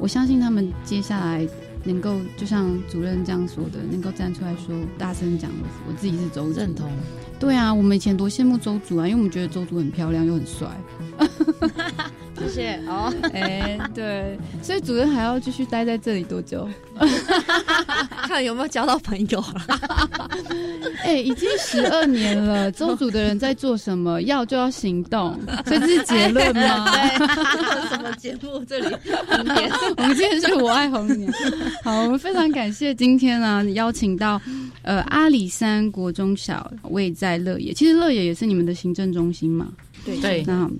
[0.00, 1.46] 我相信他们接下来
[1.84, 5.48] 能够就像主任这样说的，能够站出来说，大声讲，
[5.86, 6.90] 我自己是周族，认同。
[7.42, 10.68] 对啊，我们以前多羡慕周族啊，因为我们觉得周族很漂亮又很帅。
[12.42, 16.68] 谢谢哦，哎，对，所以主任还要继续待在这里多久？
[18.26, 19.80] 看有没有交到朋友了。
[21.04, 24.20] 哎，已经十二年了，周主的人在做什么？
[24.22, 26.90] 要就要行动，所 以这是结论吗？
[26.92, 28.64] 对，什么节目？
[28.64, 31.32] 这里红年，我们今天是我爱红年。
[31.82, 34.40] 好，我们非常感谢今天呢邀请到
[34.82, 39.68] 呃阿里山国中小位在乐野，其实乐野也是你们的行政中心嘛？
[40.04, 40.70] 对对，那。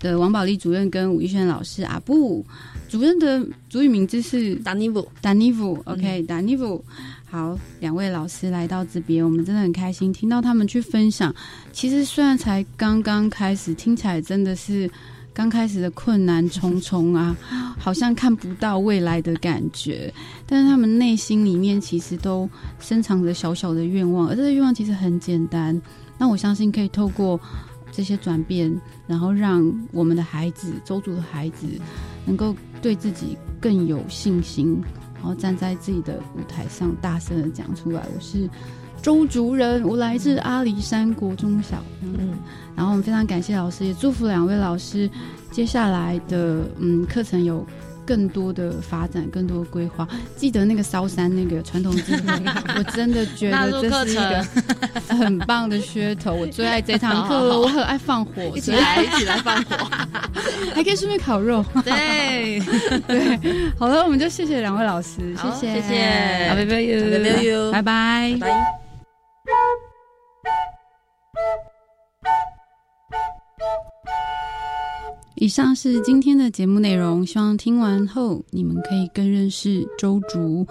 [0.00, 2.44] 的王宝莉主任跟吴玉轩老师阿布
[2.88, 6.82] 主任的主语名字是达尼布，达尼布，OK，达尼布。
[7.30, 11.32] 好，两位老师来到这边，我们真的很开心听到他们去分享。
[11.70, 14.90] 其实虽然才刚刚开始，听起来真的是
[15.32, 17.36] 刚开始的困难重重啊，
[17.78, 20.12] 好像看不到未来的感觉。
[20.44, 25.80] 但是他们内心里面其实都深藏着小小的愿望，而这个愿望其实很简单。
[26.18, 27.38] 那我相信可以透过。
[27.90, 28.74] 这些转变，
[29.06, 29.62] 然后让
[29.92, 31.66] 我们的孩子，周族的孩子，
[32.24, 34.80] 能够对自己更有信心，
[35.14, 38.48] 然后站在自己的舞台上，大声的讲出来：“我是
[39.02, 42.34] 周族人，我来自阿里山国中小。”嗯，
[42.76, 45.10] 然后我们非常感谢老师，也祝福两位老师
[45.50, 47.66] 接下来的嗯课程有。
[48.10, 50.08] 更多的发展，更多的规划。
[50.36, 52.32] 记得那个烧山那个传统智慧，
[52.76, 54.44] 我真的觉得这是一个
[55.16, 56.34] 很棒的噱头。
[56.34, 59.76] 我最爱这堂课 了，我很爱放火，一起来，一起来放火，
[60.74, 61.64] 还可以顺便烤肉。
[61.84, 62.60] 对。
[63.06, 63.38] 对，
[63.78, 66.48] 好了，我们就谢谢两位老师，谢谢，谢谢，
[67.70, 67.82] 拜拜，拜。
[67.82, 68.79] 拜，拜。
[75.40, 80.66] 以上是今天的节目内容，希望听完后你们可以更认识周竹，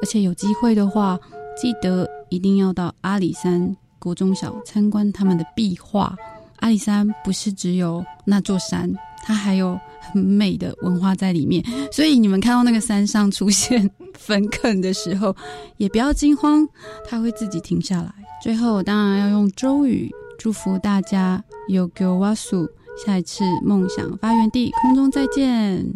[0.00, 1.18] 而且有机会的话，
[1.60, 6.14] 记得一定要到阿里山国中小参观他们的壁画。
[6.60, 8.88] 阿里山不是只有那座山，
[9.24, 11.60] 它还有很美的文化在里面，
[11.90, 15.34] 所以你们看到那个山上出现坟坑的时候，
[15.78, 16.64] 也不要惊慌，
[17.04, 18.14] 它会自己停下来。
[18.40, 20.08] 最后，我当然要用周语
[20.38, 22.68] 祝福大家，有给我数。
[22.96, 25.94] 下一次梦想发源地空中再见。